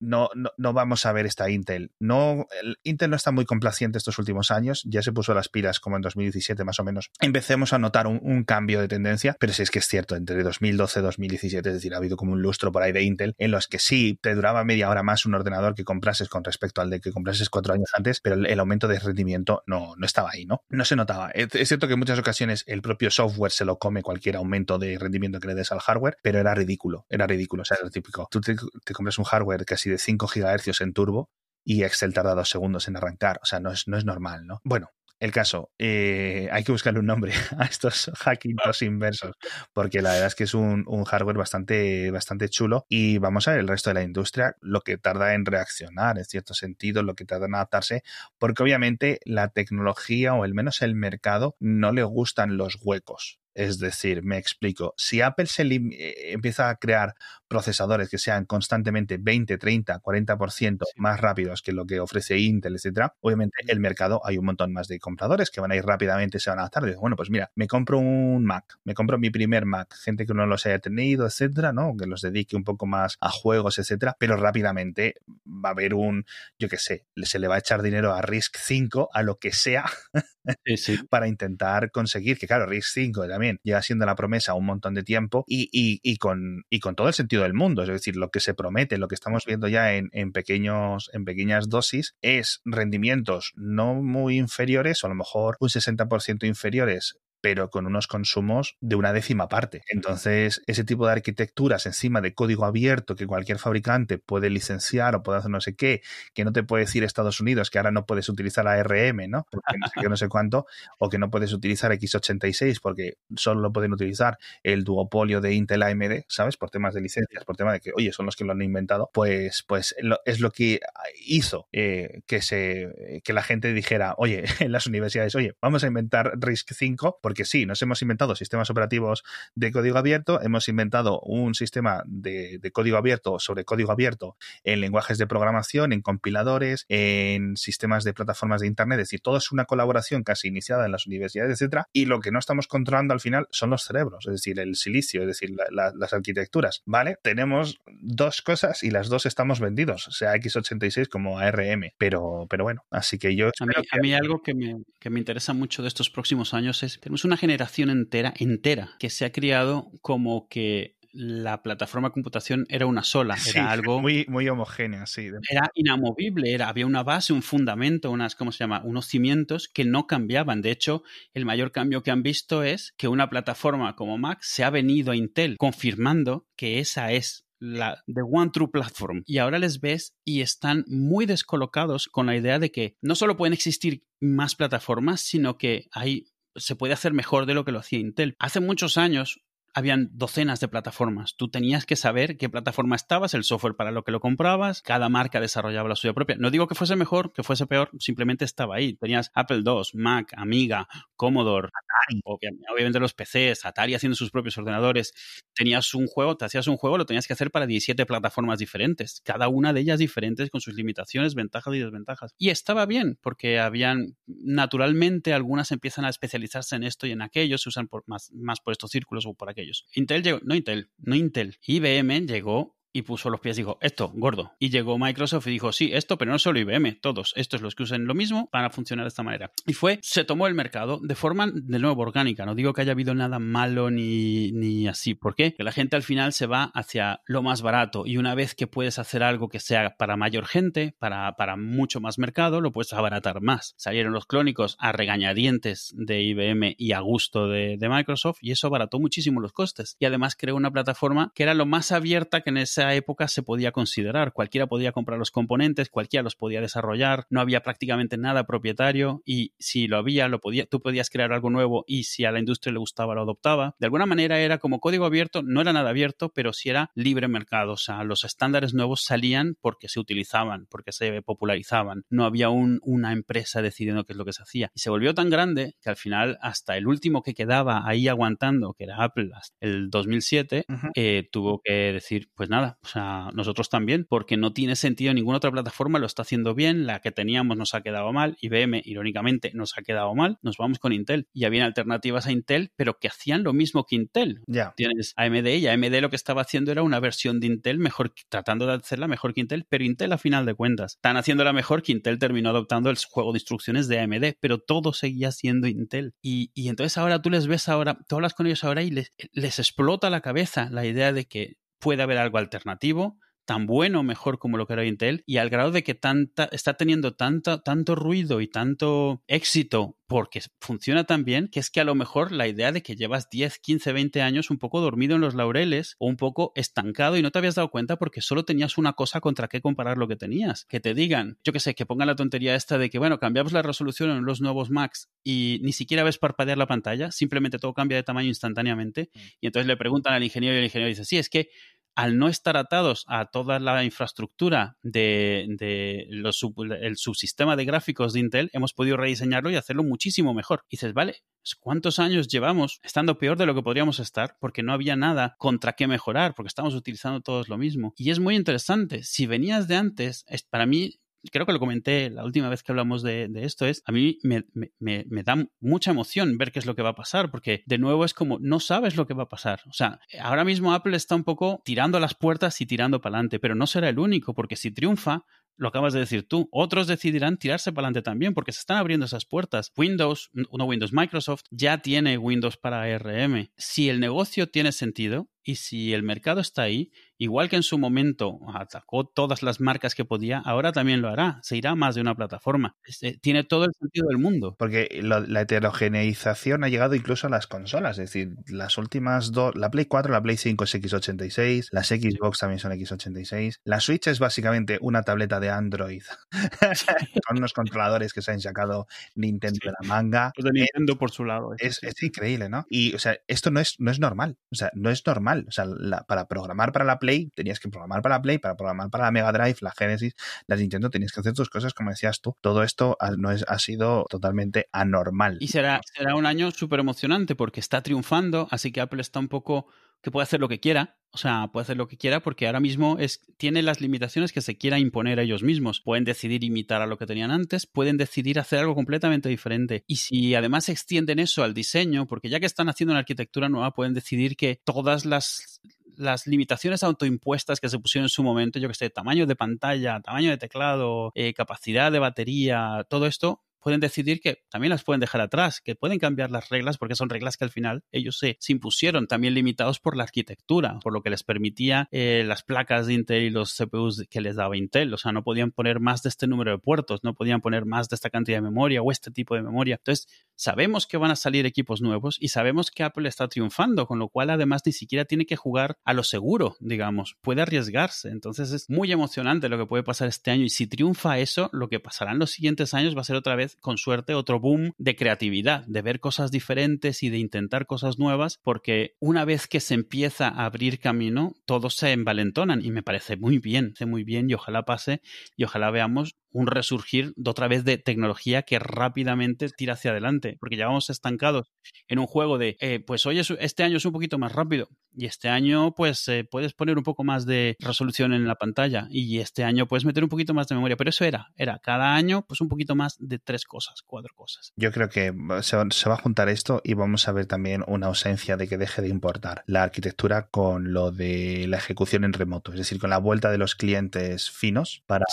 no, 0.00 0.30
no, 0.56 0.72
vamos 0.72 1.06
a 1.06 1.12
ver 1.12 1.26
esta 1.26 1.48
Intel. 1.50 1.92
No, 1.98 2.46
Intel 2.82 3.10
no 3.10 3.16
está 3.16 3.30
muy 3.30 3.44
complaciente 3.44 3.98
estos 3.98 4.18
últimos 4.18 4.50
años, 4.50 4.82
ya 4.86 5.02
se 5.02 5.12
puso 5.12 5.34
las 5.34 5.48
pilas 5.48 5.80
como 5.80 5.96
en 5.96 6.02
2017 6.02 6.64
más 6.64 6.80
o 6.80 6.84
menos. 6.84 7.10
Empecemos 7.20 7.72
a 7.72 7.78
notar 7.78 8.06
un, 8.06 8.44
cambio 8.44 8.80
de 8.80 8.88
tendencia, 8.88 9.36
pero 9.40 9.52
si 9.52 9.62
es 9.62 9.70
que 9.70 9.78
es 9.78 9.88
cierto, 9.88 10.14
entre 10.14 10.42
2012 10.42 11.00
y 11.00 11.02
2017, 11.02 11.68
es 11.68 11.74
decir, 11.74 11.94
ha 11.94 11.96
habido 11.96 12.16
como 12.16 12.32
un 12.32 12.42
lustro 12.42 12.70
por 12.70 12.82
ahí 12.82 12.92
de 12.92 13.02
Intel 13.02 13.34
en 13.38 13.50
los 13.50 13.66
que 13.66 13.78
sí 13.78 14.18
te 14.20 14.34
duraba 14.34 14.64
media 14.64 14.88
hora 14.90 15.02
más 15.02 15.26
un 15.26 15.34
ordenador 15.34 15.74
que 15.74 15.84
comprases 15.84 16.28
con 16.28 16.44
respecto 16.44 16.80
al 16.80 16.90
de 16.90 17.00
que 17.00 17.12
comprases 17.12 17.50
cuatro 17.50 17.74
años 17.74 17.90
antes, 17.94 18.20
pero 18.20 18.36
el, 18.36 18.60
aumento 18.60 18.88
de 18.88 18.98
rendimiento 18.98 19.62
no, 19.66 19.94
no 19.96 20.06
estaba 20.06 20.30
ahí, 20.32 20.44
¿no? 20.44 20.62
No 20.68 20.84
se 20.84 20.96
notaba. 20.96 21.30
Es, 21.30 21.48
cierto 21.68 21.86
que 21.86 21.94
en 21.94 21.98
muchas 21.98 22.18
ocasiones 22.18 22.64
el 22.66 22.82
propio 22.82 23.10
software 23.10 23.52
se 23.52 23.64
lo 23.64 23.78
come 23.78 24.02
cualquier 24.02 24.36
aumento 24.36 24.78
de 24.78 24.98
rendimiento 24.98 25.40
que 25.40 25.48
le 25.48 25.54
des 25.54 25.72
al 25.72 25.80
hardware, 25.80 26.18
pero 26.22 26.38
era 26.38 26.54
ridículo, 26.54 27.06
era 27.08 27.26
ridículo, 27.26 27.62
o 27.62 27.64
sea, 27.64 27.78
era 27.80 27.90
típico. 27.90 28.28
Tú 28.30 28.40
te, 28.40 28.56
te 28.84 28.92
compras 28.92 29.18
un 29.18 29.24
hardware 29.24 29.35
hardware 29.36 29.64
casi 29.64 29.90
de 29.90 29.98
5 29.98 30.26
GHz 30.26 30.80
en 30.80 30.92
turbo 30.92 31.30
y 31.64 31.82
Excel 31.82 32.14
tarda 32.14 32.34
dos 32.34 32.48
segundos 32.48 32.88
en 32.88 32.96
arrancar. 32.96 33.40
O 33.42 33.46
sea, 33.46 33.60
no 33.60 33.70
es, 33.70 33.88
no 33.88 33.98
es 33.98 34.04
normal, 34.04 34.46
¿no? 34.46 34.60
Bueno, 34.64 34.90
el 35.18 35.32
caso, 35.32 35.70
eh, 35.78 36.48
hay 36.52 36.62
que 36.62 36.72
buscarle 36.72 37.00
un 37.00 37.06
nombre 37.06 37.32
a 37.58 37.64
estos 37.64 38.10
hackintos 38.20 38.82
inversos, 38.82 39.34
porque 39.72 40.02
la 40.02 40.12
verdad 40.12 40.26
es 40.26 40.34
que 40.34 40.44
es 40.44 40.52
un, 40.52 40.84
un, 40.86 41.04
hardware 41.04 41.38
bastante, 41.38 42.10
bastante 42.10 42.50
chulo 42.50 42.84
y 42.88 43.16
vamos 43.16 43.48
a 43.48 43.52
ver 43.52 43.60
el 43.60 43.68
resto 43.68 43.90
de 43.90 43.94
la 43.94 44.02
industria, 44.02 44.56
lo 44.60 44.82
que 44.82 44.98
tarda 44.98 45.32
en 45.32 45.46
reaccionar, 45.46 46.18
en 46.18 46.24
cierto 46.24 46.52
sentido, 46.52 47.02
lo 47.02 47.14
que 47.14 47.24
tarda 47.24 47.46
en 47.46 47.54
adaptarse, 47.54 48.02
porque 48.38 48.62
obviamente 48.62 49.20
la 49.24 49.48
tecnología 49.48 50.34
o 50.34 50.44
al 50.44 50.52
menos 50.52 50.82
el 50.82 50.94
mercado 50.94 51.56
no 51.60 51.92
le 51.92 52.02
gustan 52.02 52.58
los 52.58 52.76
huecos. 52.82 53.40
Es 53.56 53.78
decir, 53.78 54.22
me 54.22 54.36
explico, 54.36 54.92
si 54.98 55.22
Apple 55.22 55.46
se 55.46 55.62
eh, 55.62 56.32
empieza 56.32 56.68
a 56.68 56.76
crear 56.76 57.14
procesadores 57.48 58.08
que 58.08 58.18
sean 58.18 58.44
constantemente 58.44 59.18
20, 59.18 59.58
30, 59.58 60.00
40% 60.00 60.84
más 60.96 61.20
rápidos 61.20 61.62
que 61.62 61.72
lo 61.72 61.86
que 61.86 62.00
ofrece 62.00 62.38
Intel, 62.38 62.74
etcétera, 62.74 63.14
obviamente 63.20 63.56
el 63.66 63.80
mercado 63.80 64.20
hay 64.24 64.38
un 64.38 64.46
montón 64.46 64.72
más 64.72 64.88
de 64.88 64.98
compradores 64.98 65.50
que 65.50 65.60
van 65.60 65.72
a 65.72 65.76
ir 65.76 65.84
rápidamente, 65.84 66.38
se 66.38 66.50
van 66.50 66.58
a 66.58 66.62
adaptar. 66.62 66.84
Dicen, 66.84 67.00
bueno, 67.00 67.16
pues 67.16 67.30
mira, 67.30 67.50
me 67.54 67.66
compro 67.66 67.98
un 67.98 68.44
Mac, 68.44 68.78
me 68.84 68.94
compro 68.94 69.18
mi 69.18 69.30
primer 69.30 69.66
Mac, 69.66 69.94
gente 69.94 70.26
que 70.26 70.34
no 70.34 70.46
los 70.46 70.66
haya 70.66 70.78
tenido, 70.78 71.26
etcétera, 71.26 71.72
¿no? 71.72 71.96
Que 71.96 72.06
los 72.06 72.20
dedique 72.20 72.56
un 72.56 72.64
poco 72.64 72.86
más 72.86 73.16
a 73.20 73.30
juegos, 73.30 73.78
etcétera, 73.78 74.16
pero 74.18 74.36
rápidamente 74.36 75.14
va 75.46 75.70
a 75.70 75.72
haber 75.72 75.94
un, 75.94 76.24
yo 76.58 76.68
qué 76.68 76.78
sé, 76.78 77.06
se 77.16 77.38
le 77.38 77.48
va 77.48 77.56
a 77.56 77.58
echar 77.58 77.82
dinero 77.82 78.14
a 78.14 78.22
RISC 78.22 78.56
5, 78.56 79.10
a 79.12 79.22
lo 79.22 79.38
que 79.38 79.52
sea, 79.52 79.84
para 81.10 81.28
intentar 81.28 81.90
conseguir 81.90 82.38
que, 82.38 82.46
claro, 82.46 82.66
RISC 82.66 82.92
5 82.92 83.28
también 83.28 83.60
lleva 83.62 83.82
siendo 83.82 84.06
la 84.06 84.14
promesa 84.14 84.54
un 84.54 84.66
montón 84.66 84.94
de 84.94 85.02
tiempo 85.02 85.44
y, 85.46 85.68
y, 85.72 86.16
con, 86.18 86.64
y 86.70 86.80
con 86.80 86.94
todo 86.94 87.08
el 87.08 87.14
sentido 87.14 87.35
del 87.42 87.54
mundo. 87.54 87.82
Es 87.82 87.88
decir, 87.88 88.16
lo 88.16 88.30
que 88.30 88.40
se 88.40 88.54
promete, 88.54 88.98
lo 88.98 89.08
que 89.08 89.14
estamos 89.14 89.44
viendo 89.44 89.68
ya 89.68 89.94
en, 89.94 90.10
en, 90.12 90.32
pequeños, 90.32 91.10
en 91.12 91.24
pequeñas 91.24 91.68
dosis, 91.68 92.16
es 92.22 92.60
rendimientos 92.64 93.52
no 93.56 93.94
muy 93.94 94.38
inferiores, 94.38 95.02
o 95.02 95.06
a 95.06 95.10
lo 95.10 95.16
mejor 95.16 95.56
un 95.60 95.68
60% 95.68 96.46
inferiores 96.46 97.18
pero 97.40 97.70
con 97.70 97.86
unos 97.86 98.06
consumos 98.06 98.76
de 98.80 98.96
una 98.96 99.12
décima 99.12 99.48
parte. 99.48 99.82
Entonces, 99.88 100.62
ese 100.66 100.84
tipo 100.84 101.06
de 101.06 101.12
arquitecturas 101.12 101.86
encima 101.86 102.20
de 102.20 102.34
código 102.34 102.64
abierto 102.64 103.16
que 103.16 103.26
cualquier 103.26 103.58
fabricante 103.58 104.18
puede 104.18 104.50
licenciar 104.50 105.14
o 105.14 105.22
puede 105.22 105.38
hacer 105.38 105.50
no 105.50 105.60
sé 105.60 105.76
qué, 105.76 106.02
que 106.34 106.44
no 106.44 106.52
te 106.52 106.62
puede 106.62 106.84
decir 106.84 107.04
Estados 107.04 107.40
Unidos 107.40 107.70
que 107.70 107.78
ahora 107.78 107.90
no 107.90 108.06
puedes 108.06 108.28
utilizar 108.28 108.66
ARM, 108.66 109.28
¿no? 109.28 109.46
Porque 109.50 109.78
no 109.78 109.86
sé 109.86 109.92
qué, 110.00 110.08
no 110.08 110.16
sé 110.16 110.28
cuánto, 110.28 110.66
o 110.98 111.08
que 111.08 111.18
no 111.18 111.30
puedes 111.30 111.52
utilizar 111.52 111.92
x86 111.92 112.80
porque 112.80 113.14
solo 113.36 113.60
lo 113.60 113.72
pueden 113.72 113.92
utilizar 113.92 114.38
el 114.62 114.84
duopolio 114.84 115.40
de 115.40 115.54
Intel 115.54 115.82
AMD, 115.82 116.24
¿sabes? 116.28 116.56
Por 116.56 116.70
temas 116.70 116.94
de 116.94 117.00
licencias, 117.00 117.44
por 117.44 117.56
tema 117.56 117.72
de 117.72 117.80
que, 117.80 117.92
oye, 117.94 118.12
son 118.12 118.26
los 118.26 118.36
que 118.36 118.44
lo 118.44 118.52
han 118.52 118.62
inventado, 118.62 119.10
pues, 119.12 119.64
pues 119.66 119.94
es 120.24 120.40
lo 120.40 120.50
que 120.50 120.80
hizo 121.24 121.68
eh, 121.72 122.22
que, 122.26 122.42
se, 122.42 123.20
que 123.24 123.32
la 123.32 123.42
gente 123.42 123.72
dijera, 123.72 124.14
oye, 124.18 124.44
en 124.60 124.72
las 124.72 124.86
universidades, 124.86 125.34
oye, 125.34 125.54
vamos 125.60 125.84
a 125.84 125.86
inventar 125.86 126.32
RISC 126.38 126.72
5, 126.72 127.18
porque 127.26 127.44
sí, 127.44 127.66
nos 127.66 127.82
hemos 127.82 128.00
inventado 128.02 128.36
sistemas 128.36 128.70
operativos 128.70 129.24
de 129.56 129.72
código 129.72 129.98
abierto, 129.98 130.40
hemos 130.42 130.68
inventado 130.68 131.18
un 131.22 131.56
sistema 131.56 132.04
de, 132.06 132.60
de 132.60 132.70
código 132.70 132.98
abierto 132.98 133.40
sobre 133.40 133.64
código 133.64 133.90
abierto 133.90 134.36
en 134.62 134.80
lenguajes 134.80 135.18
de 135.18 135.26
programación, 135.26 135.92
en 135.92 136.02
compiladores, 136.02 136.84
en 136.88 137.56
sistemas 137.56 138.04
de 138.04 138.14
plataformas 138.14 138.60
de 138.60 138.68
Internet, 138.68 139.00
es 139.00 139.08
decir, 139.08 139.22
todo 139.22 139.38
es 139.38 139.50
una 139.50 139.64
colaboración 139.64 140.22
casi 140.22 140.46
iniciada 140.46 140.86
en 140.86 140.92
las 140.92 141.08
universidades, 141.08 141.50
etcétera, 141.54 141.88
y 141.92 142.04
lo 142.04 142.20
que 142.20 142.30
no 142.30 142.38
estamos 142.38 142.68
controlando 142.68 143.12
al 143.12 143.18
final 143.18 143.48
son 143.50 143.70
los 143.70 143.82
cerebros, 143.82 144.24
es 144.28 144.34
decir, 144.34 144.60
el 144.60 144.76
silicio, 144.76 145.22
es 145.22 145.26
decir, 145.26 145.50
las 145.72 146.12
arquitecturas, 146.12 146.84
¿vale? 146.86 147.16
Tenemos 147.22 147.80
dos 147.88 148.40
cosas 148.40 148.84
y 148.84 148.92
las 148.92 149.08
dos 149.08 149.26
estamos 149.26 149.58
vendidos, 149.58 150.06
sea 150.12 150.32
x86 150.36 151.08
como 151.08 151.40
ARM, 151.40 151.90
pero, 151.98 152.46
pero 152.48 152.62
bueno, 152.62 152.84
así 152.92 153.18
que 153.18 153.34
yo... 153.34 153.50
A 153.58 153.66
mí, 153.66 153.74
a 153.90 153.96
mí 153.96 154.14
algo 154.14 154.44
que 154.44 154.54
me, 154.54 154.76
que 155.00 155.10
me 155.10 155.18
interesa 155.18 155.54
mucho 155.54 155.82
de 155.82 155.88
estos 155.88 156.08
próximos 156.08 156.54
años 156.54 156.84
es, 156.84 157.00
tenemos 157.16 157.24
una 157.24 157.36
generación 157.38 157.88
entera, 157.88 158.34
entera, 158.36 158.90
que 158.98 159.08
se 159.08 159.24
ha 159.24 159.32
criado 159.32 159.90
como 160.02 160.48
que 160.48 160.96
la 161.12 161.62
plataforma 161.62 162.08
de 162.08 162.12
computación 162.12 162.66
era 162.68 162.84
una 162.84 163.02
sola, 163.04 163.38
era 163.48 163.70
algo 163.70 164.02
muy, 164.02 164.26
muy 164.28 164.46
homogénea, 164.50 165.06
sí. 165.06 165.30
Era 165.48 165.70
inamovible, 165.74 166.52
era, 166.52 166.68
había 166.68 166.84
una 166.84 167.02
base, 167.02 167.32
un 167.32 167.40
fundamento, 167.40 168.10
unas, 168.10 168.34
¿cómo 168.34 168.52
se 168.52 168.58
llama? 168.58 168.82
Unos 168.84 169.06
cimientos 169.06 169.68
que 169.72 169.86
no 169.86 170.06
cambiaban. 170.06 170.60
De 170.60 170.70
hecho, 170.70 171.04
el 171.32 171.46
mayor 171.46 171.72
cambio 171.72 172.02
que 172.02 172.10
han 172.10 172.22
visto 172.22 172.62
es 172.62 172.92
que 172.98 173.08
una 173.08 173.30
plataforma 173.30 173.96
como 173.96 174.18
Mac 174.18 174.40
se 174.42 174.62
ha 174.62 174.68
venido 174.68 175.12
a 175.12 175.16
Intel, 175.16 175.56
confirmando 175.56 176.46
que 176.54 176.80
esa 176.80 177.12
es 177.12 177.46
la 177.58 178.02
The 178.06 178.20
One 178.30 178.50
True 178.52 178.68
Platform. 178.70 179.22
Y 179.24 179.38
ahora 179.38 179.58
les 179.58 179.80
ves 179.80 180.14
y 180.22 180.42
están 180.42 180.84
muy 180.86 181.24
descolocados 181.24 182.08
con 182.08 182.26
la 182.26 182.36
idea 182.36 182.58
de 182.58 182.70
que 182.70 182.96
no 183.00 183.14
solo 183.14 183.38
pueden 183.38 183.54
existir 183.54 184.04
más 184.20 184.54
plataformas, 184.54 185.22
sino 185.22 185.56
que 185.56 185.86
hay 185.92 186.26
se 186.56 186.76
puede 186.76 186.94
hacer 186.94 187.12
mejor 187.12 187.46
de 187.46 187.54
lo 187.54 187.64
que 187.64 187.72
lo 187.72 187.78
hacía 187.78 187.98
Intel. 187.98 188.36
Hace 188.38 188.60
muchos 188.60 188.98
años 188.98 189.42
habían 189.76 190.08
docenas 190.14 190.58
de 190.58 190.68
plataformas. 190.68 191.36
Tú 191.36 191.48
tenías 191.48 191.84
que 191.84 191.96
saber 191.96 192.38
qué 192.38 192.48
plataforma 192.48 192.96
estabas, 192.96 193.34
el 193.34 193.44
software 193.44 193.76
para 193.76 193.90
lo 193.90 194.04
que 194.04 194.10
lo 194.10 194.20
comprabas, 194.20 194.80
cada 194.80 195.10
marca 195.10 195.38
desarrollaba 195.38 195.90
la 195.90 195.96
suya 195.96 196.14
propia. 196.14 196.36
No 196.38 196.50
digo 196.50 196.66
que 196.66 196.74
fuese 196.74 196.96
mejor, 196.96 197.30
que 197.34 197.42
fuese 197.42 197.66
peor, 197.66 197.90
simplemente 197.98 198.46
estaba 198.46 198.76
ahí. 198.76 198.94
Tenías 198.94 199.30
Apple 199.34 199.62
II, 199.66 199.82
Mac, 199.92 200.32
Amiga, 200.34 200.88
Commodore, 201.14 201.68
Atari, 201.68 202.22
obviamente 202.24 202.98
los 202.98 203.12
PCs, 203.12 203.66
Atari 203.66 203.94
haciendo 203.94 204.16
sus 204.16 204.30
propios 204.30 204.56
ordenadores. 204.56 205.12
Tenías 205.54 205.92
un 205.92 206.06
juego, 206.06 206.38
te 206.38 206.46
hacías 206.46 206.66
un 206.68 206.78
juego, 206.78 206.96
lo 206.96 207.04
tenías 207.04 207.26
que 207.26 207.34
hacer 207.34 207.50
para 207.50 207.66
17 207.66 208.06
plataformas 208.06 208.58
diferentes, 208.58 209.20
cada 209.26 209.48
una 209.48 209.74
de 209.74 209.80
ellas 209.80 209.98
diferentes 209.98 210.48
con 210.48 210.62
sus 210.62 210.72
limitaciones, 210.72 211.34
ventajas 211.34 211.74
y 211.74 211.80
desventajas. 211.80 212.34
Y 212.38 212.48
estaba 212.48 212.86
bien, 212.86 213.18
porque 213.20 213.60
habían, 213.60 214.16
naturalmente, 214.26 215.34
algunas 215.34 215.70
empiezan 215.70 216.06
a 216.06 216.08
especializarse 216.08 216.76
en 216.76 216.84
esto 216.84 217.06
y 217.06 217.12
en 217.12 217.20
aquello, 217.20 217.58
se 217.58 217.68
usan 217.68 217.88
por, 217.88 218.04
más, 218.06 218.32
más 218.32 218.60
por 218.60 218.72
estos 218.72 218.90
círculos 218.90 219.26
o 219.26 219.34
por 219.34 219.50
aquello. 219.50 219.65
Intel 219.94 220.22
llegó, 220.22 220.40
no 220.42 220.54
Intel, 220.54 220.90
no 220.98 221.16
Intel. 221.16 221.56
IBM 221.66 222.26
llegó 222.26 222.75
y 222.96 223.02
puso 223.02 223.28
los 223.28 223.40
pies 223.40 223.58
y 223.58 223.60
dijo, 223.60 223.76
esto, 223.82 224.10
gordo. 224.14 224.54
Y 224.58 224.70
llegó 224.70 224.98
Microsoft 224.98 225.46
y 225.48 225.50
dijo, 225.50 225.70
sí, 225.70 225.90
esto, 225.92 226.16
pero 226.16 226.32
no 226.32 226.38
solo 226.38 226.58
IBM, 226.60 226.98
todos, 227.02 227.34
estos 227.36 227.60
los 227.60 227.74
que 227.74 227.82
usen 227.82 228.06
lo 228.06 228.14
mismo 228.14 228.48
van 228.50 228.64
a 228.64 228.70
funcionar 228.70 229.04
de 229.04 229.08
esta 229.08 229.22
manera. 229.22 229.52
Y 229.66 229.74
fue, 229.74 229.98
se 230.00 230.24
tomó 230.24 230.46
el 230.46 230.54
mercado 230.54 230.98
de 231.02 231.14
forma, 231.14 231.50
de 231.52 231.78
nuevo, 231.78 232.00
orgánica. 232.00 232.46
No 232.46 232.54
digo 232.54 232.72
que 232.72 232.80
haya 232.80 232.92
habido 232.92 233.14
nada 233.14 233.38
malo 233.38 233.90
ni, 233.90 234.50
ni 234.52 234.88
así. 234.88 235.14
¿Por 235.14 235.34
qué? 235.34 235.52
Que 235.52 235.62
la 235.62 235.72
gente 235.72 235.94
al 235.94 236.04
final 236.04 236.32
se 236.32 236.46
va 236.46 236.64
hacia 236.74 237.20
lo 237.26 237.42
más 237.42 237.60
barato 237.60 238.04
y 238.06 238.16
una 238.16 238.34
vez 238.34 238.54
que 238.54 238.66
puedes 238.66 238.98
hacer 238.98 239.22
algo 239.22 239.50
que 239.50 239.60
sea 239.60 239.96
para 239.98 240.16
mayor 240.16 240.46
gente, 240.46 240.96
para, 240.98 241.36
para 241.36 241.58
mucho 241.58 242.00
más 242.00 242.18
mercado, 242.18 242.62
lo 242.62 242.72
puedes 242.72 242.94
abaratar 242.94 243.42
más. 243.42 243.74
Salieron 243.76 244.14
los 244.14 244.24
clónicos 244.24 244.78
a 244.80 244.92
regañadientes 244.92 245.92
de 245.94 246.22
IBM 246.22 246.76
y 246.78 246.92
a 246.92 247.00
gusto 247.00 247.46
de, 247.46 247.76
de 247.76 247.88
Microsoft 247.90 248.38
y 248.40 248.52
eso 248.52 248.68
abarató 248.68 248.98
muchísimo 248.98 249.42
los 249.42 249.52
costes. 249.52 249.96
Y 249.98 250.06
además 250.06 250.34
creó 250.34 250.56
una 250.56 250.70
plataforma 250.70 251.30
que 251.34 251.42
era 251.42 251.52
lo 251.52 251.66
más 251.66 251.92
abierta 251.92 252.40
que 252.40 252.48
en 252.48 252.56
esa 252.56 252.85
época 252.94 253.28
se 253.28 253.42
podía 253.42 253.72
considerar. 253.72 254.32
Cualquiera 254.32 254.66
podía 254.66 254.92
comprar 254.92 255.18
los 255.18 255.30
componentes, 255.30 255.90
cualquiera 255.90 256.22
los 256.22 256.36
podía 256.36 256.60
desarrollar, 256.60 257.26
no 257.30 257.40
había 257.40 257.62
prácticamente 257.62 258.16
nada 258.16 258.46
propietario 258.46 259.22
y 259.24 259.54
si 259.58 259.86
lo 259.86 259.98
había, 259.98 260.28
lo 260.28 260.40
podía, 260.40 260.66
tú 260.66 260.80
podías 260.80 261.10
crear 261.10 261.32
algo 261.32 261.50
nuevo 261.50 261.84
y 261.86 262.04
si 262.04 262.24
a 262.24 262.32
la 262.32 262.38
industria 262.38 262.72
le 262.72 262.78
gustaba, 262.78 263.14
lo 263.14 263.22
adoptaba. 263.22 263.74
De 263.78 263.86
alguna 263.86 264.06
manera 264.06 264.38
era 264.40 264.58
como 264.58 264.80
código 264.80 265.04
abierto, 265.04 265.42
no 265.42 265.60
era 265.60 265.72
nada 265.72 265.90
abierto, 265.90 266.32
pero 266.32 266.52
sí 266.52 266.70
era 266.70 266.90
libre 266.94 267.28
mercado. 267.28 267.72
O 267.72 267.76
sea, 267.76 268.04
los 268.04 268.24
estándares 268.24 268.74
nuevos 268.74 269.04
salían 269.04 269.56
porque 269.60 269.88
se 269.88 270.00
utilizaban, 270.00 270.66
porque 270.70 270.92
se 270.92 271.22
popularizaban. 271.22 272.04
No 272.10 272.24
había 272.24 272.50
una 272.50 273.12
empresa 273.12 273.62
decidiendo 273.62 274.04
qué 274.04 274.12
es 274.12 274.16
lo 274.16 274.24
que 274.24 274.32
se 274.32 274.42
hacía. 274.42 274.70
Y 274.74 274.80
se 274.80 274.90
volvió 274.90 275.14
tan 275.14 275.30
grande 275.30 275.76
que 275.82 275.90
al 275.90 275.96
final 275.96 276.38
hasta 276.40 276.76
el 276.76 276.86
último 276.86 277.22
que 277.22 277.34
quedaba 277.34 277.86
ahí 277.86 278.08
aguantando, 278.08 278.74
que 278.74 278.84
era 278.84 279.02
Apple, 279.02 279.30
el 279.60 279.90
2007, 279.90 280.64
eh, 280.94 281.28
tuvo 281.30 281.60
que 281.62 281.92
decir, 281.92 282.30
pues 282.34 282.48
nada, 282.48 282.75
o 282.82 282.88
sea, 282.88 283.30
nosotros 283.34 283.68
también, 283.68 284.06
porque 284.08 284.36
no 284.36 284.52
tiene 284.52 284.76
sentido, 284.76 285.14
ninguna 285.14 285.38
otra 285.38 285.50
plataforma 285.50 285.98
lo 285.98 286.06
está 286.06 286.22
haciendo 286.22 286.54
bien, 286.54 286.86
la 286.86 287.00
que 287.00 287.12
teníamos 287.12 287.56
nos 287.56 287.74
ha 287.74 287.82
quedado 287.82 288.12
mal, 288.12 288.36
IBM, 288.40 288.82
irónicamente, 288.84 289.52
nos 289.54 289.76
ha 289.76 289.82
quedado 289.82 290.14
mal, 290.14 290.38
nos 290.42 290.56
vamos 290.56 290.78
con 290.78 290.92
Intel. 290.92 291.28
Y 291.32 291.44
había 291.44 291.64
alternativas 291.64 292.26
a 292.26 292.32
Intel, 292.32 292.72
pero 292.76 292.98
que 292.98 293.08
hacían 293.08 293.42
lo 293.42 293.52
mismo 293.52 293.84
que 293.84 293.96
Intel. 293.96 294.42
Ya. 294.46 294.74
Tienes 294.76 295.12
AMD 295.16 295.46
y 295.46 295.66
AMD 295.66 296.00
lo 296.00 296.10
que 296.10 296.16
estaba 296.16 296.42
haciendo 296.42 296.72
era 296.72 296.82
una 296.82 297.00
versión 297.00 297.40
de 297.40 297.46
Intel 297.46 297.78
mejor, 297.78 298.12
tratando 298.28 298.66
de 298.66 298.74
hacerla 298.74 299.08
mejor 299.08 299.34
que 299.34 299.40
Intel, 299.40 299.66
pero 299.68 299.84
Intel 299.84 300.12
a 300.12 300.18
final 300.18 300.46
de 300.46 300.54
cuentas. 300.54 300.94
Están 300.94 301.16
haciéndola 301.16 301.52
mejor 301.52 301.82
que 301.82 301.92
Intel 301.92 302.18
terminó 302.18 302.50
adoptando 302.50 302.90
el 302.90 302.96
juego 303.08 303.32
de 303.32 303.38
instrucciones 303.38 303.88
de 303.88 304.00
AMD, 304.00 304.36
pero 304.40 304.58
todo 304.58 304.92
seguía 304.92 305.32
siendo 305.32 305.68
Intel. 305.68 306.14
Y, 306.22 306.50
y 306.54 306.68
entonces 306.68 306.96
ahora 306.98 307.20
tú 307.20 307.30
les 307.30 307.46
ves 307.46 307.68
ahora, 307.68 307.98
tú 308.08 308.16
hablas 308.16 308.34
con 308.34 308.46
ellos 308.46 308.64
ahora 308.64 308.82
y 308.82 308.90
les, 308.90 309.12
les 309.32 309.58
explota 309.58 310.10
la 310.10 310.20
cabeza 310.20 310.68
la 310.70 310.86
idea 310.86 311.12
de 311.12 311.26
que 311.26 311.56
puede 311.78 312.02
haber 312.02 312.18
algo 312.18 312.38
alternativo, 312.38 313.18
tan 313.46 313.66
bueno 313.66 314.00
o 314.00 314.02
mejor 314.02 314.38
como 314.38 314.58
lo 314.58 314.66
que 314.66 314.74
era 314.74 314.84
Intel, 314.84 315.22
y 315.26 315.38
al 315.38 315.48
grado 315.48 315.70
de 315.70 315.82
que 315.82 315.94
tanta, 315.94 316.48
está 316.52 316.74
teniendo 316.74 317.14
tanto, 317.14 317.62
tanto 317.62 317.94
ruido 317.94 318.40
y 318.40 318.48
tanto 318.48 319.22
éxito 319.26 319.96
porque 320.06 320.40
funciona 320.60 321.04
tan 321.04 321.24
bien 321.24 321.48
que 321.48 321.60
es 321.60 321.70
que 321.70 321.80
a 321.80 321.84
lo 321.84 321.94
mejor 321.94 322.30
la 322.32 322.46
idea 322.46 322.72
de 322.72 322.82
que 322.82 322.96
llevas 322.96 323.28
10, 323.28 323.58
15, 323.58 323.92
20 323.92 324.22
años 324.22 324.50
un 324.50 324.58
poco 324.58 324.80
dormido 324.80 325.16
en 325.16 325.20
los 325.20 325.34
laureles 325.34 325.96
o 325.98 326.06
un 326.06 326.16
poco 326.16 326.52
estancado 326.54 327.16
y 327.16 327.22
no 327.22 327.30
te 327.30 327.38
habías 327.38 327.56
dado 327.56 327.70
cuenta 327.70 327.96
porque 327.96 328.20
solo 328.20 328.44
tenías 328.44 328.78
una 328.78 328.92
cosa 328.92 329.20
contra 329.20 329.48
qué 329.48 329.60
comparar 329.60 329.98
lo 329.98 330.06
que 330.06 330.16
tenías. 330.16 330.64
Que 330.66 330.80
te 330.80 330.94
digan, 330.94 331.38
yo 331.44 331.52
que 331.52 331.60
sé, 331.60 331.74
que 331.74 331.86
pongan 331.86 332.06
la 332.06 332.16
tontería 332.16 332.54
esta 332.54 332.78
de 332.78 332.88
que, 332.88 332.98
bueno, 332.98 333.18
cambiamos 333.18 333.52
la 333.52 333.62
resolución 333.62 334.10
en 334.10 334.24
los 334.24 334.40
nuevos 334.40 334.70
Macs 334.70 335.10
y 335.24 335.58
ni 335.62 335.72
siquiera 335.72 336.04
ves 336.04 336.18
parpadear 336.18 336.58
la 336.58 336.66
pantalla, 336.66 337.10
simplemente 337.10 337.58
todo 337.58 337.74
cambia 337.74 337.96
de 337.96 338.04
tamaño 338.04 338.28
instantáneamente. 338.28 339.10
Mm. 339.12 339.18
Y 339.40 339.46
entonces 339.46 339.66
le 339.66 339.76
preguntan 339.76 340.14
al 340.14 340.22
ingeniero 340.22 340.54
y 340.54 340.58
el 340.58 340.64
ingeniero 340.64 340.88
dice, 340.88 341.04
sí, 341.04 341.18
es 341.18 341.28
que 341.28 341.48
al 341.96 342.18
no 342.18 342.28
estar 342.28 342.58
atados 342.58 343.04
a 343.08 343.24
toda 343.24 343.58
la 343.58 343.82
infraestructura 343.82 344.76
de, 344.82 346.06
los, 346.10 346.46
el 346.80 346.96
subsistema 346.96 347.56
de 347.56 347.64
gráficos 347.64 348.12
de 348.12 348.20
Intel, 348.20 348.50
hemos 348.52 348.74
podido 348.74 348.98
rediseñarlo 348.98 349.50
y 349.50 349.56
hacerlo 349.56 349.82
muchísimo 349.82 350.34
mejor. 350.34 350.64
Y 350.68 350.76
dices, 350.76 350.92
vale, 350.92 351.22
¿cuántos 351.58 351.98
años 351.98 352.28
llevamos 352.28 352.80
estando 352.82 353.16
peor 353.16 353.38
de 353.38 353.46
lo 353.46 353.54
que 353.54 353.62
podríamos 353.62 353.98
estar? 353.98 354.36
Porque 354.40 354.62
no 354.62 354.74
había 354.74 354.94
nada 354.94 355.36
contra 355.38 355.72
qué 355.72 355.86
mejorar, 355.86 356.34
porque 356.34 356.48
estamos 356.48 356.74
utilizando 356.74 357.22
todos 357.22 357.48
lo 357.48 357.56
mismo. 357.56 357.94
Y 357.96 358.10
es 358.10 358.20
muy 358.20 358.36
interesante. 358.36 359.02
Si 359.02 359.26
venías 359.26 359.66
de 359.66 359.76
antes, 359.76 360.26
para 360.50 360.66
mí 360.66 361.00
creo 361.30 361.46
que 361.46 361.52
lo 361.52 361.58
comenté 361.58 362.10
la 362.10 362.24
última 362.24 362.48
vez 362.48 362.62
que 362.62 362.72
hablamos 362.72 363.02
de, 363.02 363.30
esto, 363.36 363.66
es 363.66 363.82
a 363.86 363.92
mí 363.92 364.18
me, 364.22 365.22
da 365.22 365.46
mucha 365.60 365.90
emoción 365.90 366.38
ver 366.38 366.52
qué 366.52 366.58
es 366.58 366.66
lo 366.66 366.74
que 366.74 366.82
va 366.82 366.90
a 366.90 366.94
pasar, 366.94 367.30
porque 367.30 367.62
de 367.66 367.78
nuevo 367.78 368.04
es 368.04 368.14
como 368.14 368.38
no 368.40 368.60
sabes 368.60 368.96
lo 368.96 369.06
que 369.06 369.14
va 369.14 369.24
a 369.24 369.28
pasar. 369.28 369.60
O 369.68 369.72
sea, 369.72 370.00
ahora 370.20 370.44
mismo 370.44 370.72
Apple 370.72 370.96
está 370.96 371.14
un 371.14 371.24
poco 371.24 371.60
tirando 371.64 372.00
las 372.00 372.14
puertas 372.14 372.60
y 372.60 372.66
tirando 372.66 373.00
para 373.00 373.16
adelante, 373.16 373.38
pero 373.38 373.54
no 373.54 373.66
será 373.66 373.88
el 373.88 373.98
único, 373.98 374.34
porque 374.34 374.56
si 374.56 374.70
triunfa, 374.70 375.24
lo 375.56 375.68
acabas 375.68 375.92
de 375.92 376.00
decir 376.00 376.28
tú, 376.28 376.48
otros 376.52 376.86
decidirán 376.86 377.38
tirarse 377.38 377.72
para 377.72 377.86
adelante 377.86 378.02
también 378.02 378.34
porque 378.34 378.52
se 378.52 378.60
están 378.60 378.76
abriendo 378.78 379.06
esas 379.06 379.24
puertas. 379.24 379.72
Windows, 379.76 380.30
no 380.32 380.64
Windows, 380.64 380.92
Microsoft 380.92 381.44
ya 381.50 381.78
tiene 381.78 382.18
Windows 382.18 382.56
para 382.56 382.82
ARM. 382.82 383.48
Si 383.56 383.88
el 383.88 384.00
negocio 384.00 384.48
tiene 384.48 384.72
sentido 384.72 385.30
y 385.42 385.56
si 385.56 385.94
el 385.94 386.02
mercado 386.02 386.40
está 386.40 386.62
ahí 386.62 386.90
igual 387.18 387.48
que 387.48 387.56
en 387.56 387.62
su 387.62 387.78
momento 387.78 388.38
atacó 388.54 389.06
todas 389.06 389.42
las 389.42 389.60
marcas 389.60 389.94
que 389.94 390.04
podía, 390.04 390.38
ahora 390.38 390.72
también 390.72 391.02
lo 391.02 391.08
hará. 391.08 391.38
Se 391.42 391.56
irá 391.56 391.74
más 391.74 391.94
de 391.94 392.00
una 392.00 392.14
plataforma. 392.14 392.76
Eh, 393.02 393.18
tiene 393.20 393.44
todo 393.44 393.64
el 393.64 393.72
sentido 393.78 394.08
del 394.08 394.18
mundo. 394.18 394.54
Porque 394.58 395.00
la 395.02 395.40
heterogeneización 395.40 396.64
ha 396.64 396.68
llegado 396.68 396.94
incluso 396.94 397.26
a 397.26 397.30
las 397.30 397.46
consolas. 397.46 397.98
Es 397.98 398.12
decir, 398.12 398.36
las 398.46 398.78
últimas 398.78 399.32
dos, 399.32 399.54
la 399.56 399.70
Play 399.70 399.86
4, 399.86 400.12
la 400.12 400.22
Play 400.22 400.36
5 400.36 400.64
es 400.64 400.74
X86, 400.74 401.68
las 401.72 401.88
Xbox 401.88 402.38
también 402.38 402.58
son 402.58 402.72
X86. 402.72 403.60
La 403.64 403.80
Switch 403.80 404.06
es 404.06 404.18
básicamente 404.18 404.78
una 404.80 405.02
tableta 405.02 405.40
de 405.40 405.50
Android 405.50 406.02
con 407.26 407.38
unos 407.38 407.52
controladores 407.52 408.12
que 408.12 408.22
se 408.22 408.32
han 408.32 408.40
sacado 408.40 408.86
Nintendo 409.14 409.58
de 409.62 409.72
la 409.80 409.88
manga. 409.88 410.32
de 410.36 410.50
Nintendo 410.52 410.96
por 410.98 411.10
su 411.10 411.24
lado. 411.24 411.54
Es, 411.58 411.82
es, 411.82 412.02
increíble, 412.02 412.48
¿no? 412.48 412.66
Y, 412.68 412.94
o 412.94 412.98
sea, 412.98 413.18
esto 413.26 413.50
no 413.50 413.60
es, 413.60 413.76
no 413.78 413.90
es 413.90 413.98
normal. 414.00 414.36
O 414.50 414.54
sea, 414.54 414.70
no 414.74 414.90
es 414.90 415.04
normal. 415.06 415.46
O 415.48 415.52
sea, 415.52 415.66
para 416.06 416.28
programar 416.28 416.72
para 416.72 416.84
la 416.84 416.98
Play, 416.98 417.05
tenías 417.34 417.60
que 417.60 417.68
programar 417.68 418.02
para 418.02 418.16
la 418.16 418.22
Play, 418.22 418.38
para 418.38 418.56
programar 418.56 418.90
para 418.90 419.04
la 419.04 419.10
Mega 419.10 419.32
Drive, 419.32 419.56
la 419.60 419.72
Genesis, 419.72 420.14
la 420.46 420.56
Nintendo, 420.56 420.90
tenías 420.90 421.12
que 421.12 421.20
hacer 421.20 421.32
tus 421.32 421.48
cosas 421.48 421.74
como 421.74 421.90
decías 421.90 422.20
tú. 422.20 422.36
Todo 422.40 422.62
esto 422.62 422.96
no 423.18 423.30
es, 423.30 423.44
ha 423.48 423.58
sido 423.58 424.04
totalmente 424.08 424.68
anormal. 424.72 425.38
Y 425.40 425.48
será, 425.48 425.80
será 425.94 426.14
un 426.14 426.26
año 426.26 426.50
súper 426.50 426.80
emocionante 426.80 427.34
porque 427.34 427.60
está 427.60 427.82
triunfando, 427.82 428.48
así 428.50 428.72
que 428.72 428.80
Apple 428.80 429.00
está 429.00 429.20
un 429.20 429.28
poco 429.28 429.66
que 430.02 430.10
puede 430.10 430.24
hacer 430.24 430.40
lo 430.40 430.48
que 430.48 430.60
quiera, 430.60 430.98
o 431.10 431.18
sea, 431.18 431.48
puede 431.52 431.62
hacer 431.62 431.76
lo 431.76 431.88
que 431.88 431.96
quiera 431.96 432.20
porque 432.20 432.46
ahora 432.46 432.60
mismo 432.60 432.98
es, 432.98 433.22
tiene 433.38 433.62
las 433.62 433.80
limitaciones 433.80 434.32
que 434.32 434.42
se 434.42 434.58
quiera 434.58 434.78
imponer 434.78 435.18
a 435.18 435.22
ellos 435.22 435.42
mismos. 435.42 435.80
Pueden 435.80 436.04
decidir 436.04 436.44
imitar 436.44 436.82
a 436.82 436.86
lo 436.86 436.98
que 436.98 437.06
tenían 437.06 437.30
antes, 437.30 437.66
pueden 437.66 437.96
decidir 437.96 438.38
hacer 438.38 438.60
algo 438.60 438.74
completamente 438.74 439.28
diferente. 439.28 439.84
Y 439.86 439.96
si 439.96 440.34
además 440.34 440.68
extienden 440.68 441.18
eso 441.18 441.42
al 441.42 441.54
diseño, 441.54 442.06
porque 442.06 442.28
ya 442.28 442.38
que 442.38 442.46
están 442.46 442.68
haciendo 442.68 442.92
una 442.92 443.00
arquitectura 443.00 443.48
nueva, 443.48 443.72
pueden 443.72 443.94
decidir 443.94 444.36
que 444.36 444.60
todas 444.62 445.06
las 445.06 445.60
las 445.96 446.26
limitaciones 446.26 446.82
autoimpuestas 446.82 447.60
que 447.60 447.68
se 447.68 447.78
pusieron 447.78 448.04
en 448.06 448.10
su 448.10 448.22
momento, 448.22 448.58
yo 448.58 448.68
que 448.68 448.74
sé, 448.74 448.90
tamaño 448.90 449.26
de 449.26 449.36
pantalla, 449.36 450.00
tamaño 450.00 450.30
de 450.30 450.38
teclado, 450.38 451.12
eh, 451.14 451.34
capacidad 451.34 451.90
de 451.92 451.98
batería, 451.98 452.86
todo 452.88 453.06
esto, 453.06 453.42
pueden 453.66 453.80
decidir 453.80 454.20
que 454.20 454.44
también 454.48 454.70
las 454.70 454.84
pueden 454.84 455.00
dejar 455.00 455.20
atrás, 455.20 455.60
que 455.60 455.74
pueden 455.74 455.98
cambiar 455.98 456.30
las 456.30 456.50
reglas 456.50 456.78
porque 456.78 456.94
son 456.94 457.08
reglas 457.10 457.36
que 457.36 457.42
al 457.42 457.50
final 457.50 457.82
ellos 457.90 458.16
se, 458.16 458.38
impusieron, 458.46 459.08
también 459.08 459.34
limitados 459.34 459.80
por 459.80 459.96
la 459.96 460.04
arquitectura, 460.04 460.78
por 460.84 460.92
lo 460.92 461.02
que 461.02 461.10
les 461.10 461.24
permitía 461.24 461.88
eh, 461.90 462.22
las 462.24 462.44
placas 462.44 462.86
de 462.86 462.94
Intel 462.94 463.24
y 463.24 463.30
los 463.30 463.56
CPUs 463.56 464.04
que 464.08 464.20
les 464.20 464.36
daba 464.36 464.56
Intel. 464.56 464.94
O 464.94 464.98
sea, 464.98 465.10
no 465.10 465.24
podían 465.24 465.50
poner 465.50 465.80
más 465.80 466.04
de 466.04 466.10
este 466.10 466.28
número 466.28 466.52
de 466.52 466.58
puertos, 466.58 467.02
no 467.02 467.14
podían 467.14 467.40
poner 467.40 467.64
más 467.64 467.88
de 467.88 467.96
esta 467.96 468.08
cantidad 468.08 468.36
de 468.36 468.42
memoria 468.42 468.82
o 468.82 468.92
este 468.92 469.10
tipo 469.10 469.34
de 469.34 469.42
memoria. 469.42 469.80
Entonces, 469.80 470.06
sabemos 470.36 470.86
que 470.86 470.96
van 470.96 471.10
a 471.10 471.16
salir 471.16 471.44
equipos 471.44 471.82
nuevos 471.82 472.18
y 472.20 472.28
sabemos 472.28 472.70
que 472.70 472.84
Apple 472.84 473.08
está 473.08 473.26
triunfando, 473.26 473.88
con 473.88 473.98
lo 473.98 474.10
cual 474.10 474.30
además 474.30 474.62
ni 474.64 474.70
siquiera 474.70 475.06
tiene 475.06 475.26
que 475.26 475.34
jugar 475.34 475.76
a 475.84 475.92
lo 475.92 476.04
seguro, 476.04 476.56
digamos, 476.60 477.16
puede 477.20 477.42
arriesgarse. 477.42 478.10
Entonces 478.10 478.52
es 478.52 478.70
muy 478.70 478.92
emocionante 478.92 479.48
lo 479.48 479.58
que 479.58 479.66
puede 479.66 479.82
pasar 479.82 480.06
este 480.06 480.30
año 480.30 480.44
y 480.44 480.50
si 480.50 480.68
triunfa 480.68 481.18
eso, 481.18 481.50
lo 481.52 481.68
que 481.68 481.80
pasará 481.80 482.12
en 482.12 482.20
los 482.20 482.30
siguientes 482.30 482.72
años 482.72 482.96
va 482.96 483.00
a 483.00 483.04
ser 483.04 483.16
otra 483.16 483.34
vez 483.34 483.55
con 483.60 483.78
suerte, 483.78 484.14
otro 484.14 484.40
boom 484.40 484.72
de 484.78 484.96
creatividad, 484.96 485.64
de 485.66 485.82
ver 485.82 486.00
cosas 486.00 486.30
diferentes 486.30 487.02
y 487.02 487.10
de 487.10 487.18
intentar 487.18 487.66
cosas 487.66 487.98
nuevas, 487.98 488.38
porque 488.42 488.94
una 489.00 489.24
vez 489.24 489.46
que 489.46 489.60
se 489.60 489.74
empieza 489.74 490.28
a 490.28 490.44
abrir 490.44 490.78
camino, 490.78 491.34
todos 491.44 491.74
se 491.74 491.92
envalentonan 491.92 492.64
y 492.64 492.70
me 492.70 492.82
parece 492.82 493.16
muy 493.16 493.38
bien, 493.38 493.74
muy 493.86 494.04
bien 494.04 494.30
y 494.30 494.34
ojalá 494.34 494.64
pase 494.64 495.00
y 495.36 495.44
ojalá 495.44 495.70
veamos 495.70 496.16
un 496.36 496.46
resurgir 496.46 497.14
de 497.16 497.30
otra 497.30 497.48
vez 497.48 497.64
de 497.64 497.78
tecnología 497.78 498.42
que 498.42 498.58
rápidamente 498.58 499.48
tira 499.48 499.72
hacia 499.72 499.90
adelante, 499.90 500.36
porque 500.38 500.56
ya 500.56 500.66
vamos 500.66 500.90
estancados 500.90 501.50
en 501.88 501.98
un 501.98 502.06
juego 502.06 502.36
de, 502.36 502.58
eh, 502.60 502.80
pues 502.86 503.06
hoy 503.06 503.18
este 503.18 503.62
año 503.62 503.78
es 503.78 503.84
un 503.86 503.92
poquito 503.92 504.18
más 504.18 504.32
rápido 504.32 504.68
y 504.96 505.06
este 505.06 505.28
año 505.28 505.74
pues 505.74 506.06
eh, 506.08 506.26
puedes 506.30 506.52
poner 506.52 506.76
un 506.76 506.84
poco 506.84 507.04
más 507.04 507.26
de 507.26 507.56
resolución 507.58 508.12
en 508.12 508.26
la 508.26 508.34
pantalla 508.34 508.86
y 508.90 509.18
este 509.18 509.44
año 509.44 509.66
puedes 509.66 509.84
meter 509.84 510.02
un 510.02 510.10
poquito 510.10 510.34
más 510.34 510.46
de 510.48 510.54
memoria, 510.54 510.76
pero 510.76 510.90
eso 510.90 511.04
era, 511.04 511.28
era 511.36 511.58
cada 511.58 511.94
año 511.94 512.26
pues 512.28 512.42
un 512.42 512.48
poquito 512.48 512.74
más 512.74 512.96
de 512.98 513.18
tres 513.18 513.44
cosas, 513.44 513.82
cuatro 513.86 514.12
cosas. 514.14 514.52
Yo 514.56 514.72
creo 514.72 514.90
que 514.90 515.14
se 515.40 515.56
va, 515.56 515.94
a 515.94 515.98
juntar 515.98 516.28
esto 516.28 516.60
y 516.64 516.74
vamos 516.74 517.08
a 517.08 517.12
ver 517.12 517.26
también 517.26 517.64
una 517.66 517.86
ausencia 517.86 518.36
de 518.36 518.46
que 518.46 518.58
deje 518.58 518.82
de 518.82 518.88
importar 518.88 519.42
la 519.46 519.62
arquitectura 519.62 520.28
con 520.28 520.74
lo 520.74 520.90
de 520.90 521.46
la 521.48 521.56
ejecución 521.56 522.04
en 522.04 522.12
remoto, 522.12 522.52
es 522.52 522.58
decir, 522.58 522.78
con 522.78 522.90
la 522.90 522.98
vuelta 522.98 523.30
de 523.30 523.38
los 523.38 523.54
clientes 523.54 524.30
finos 524.30 524.82
para 524.86 525.06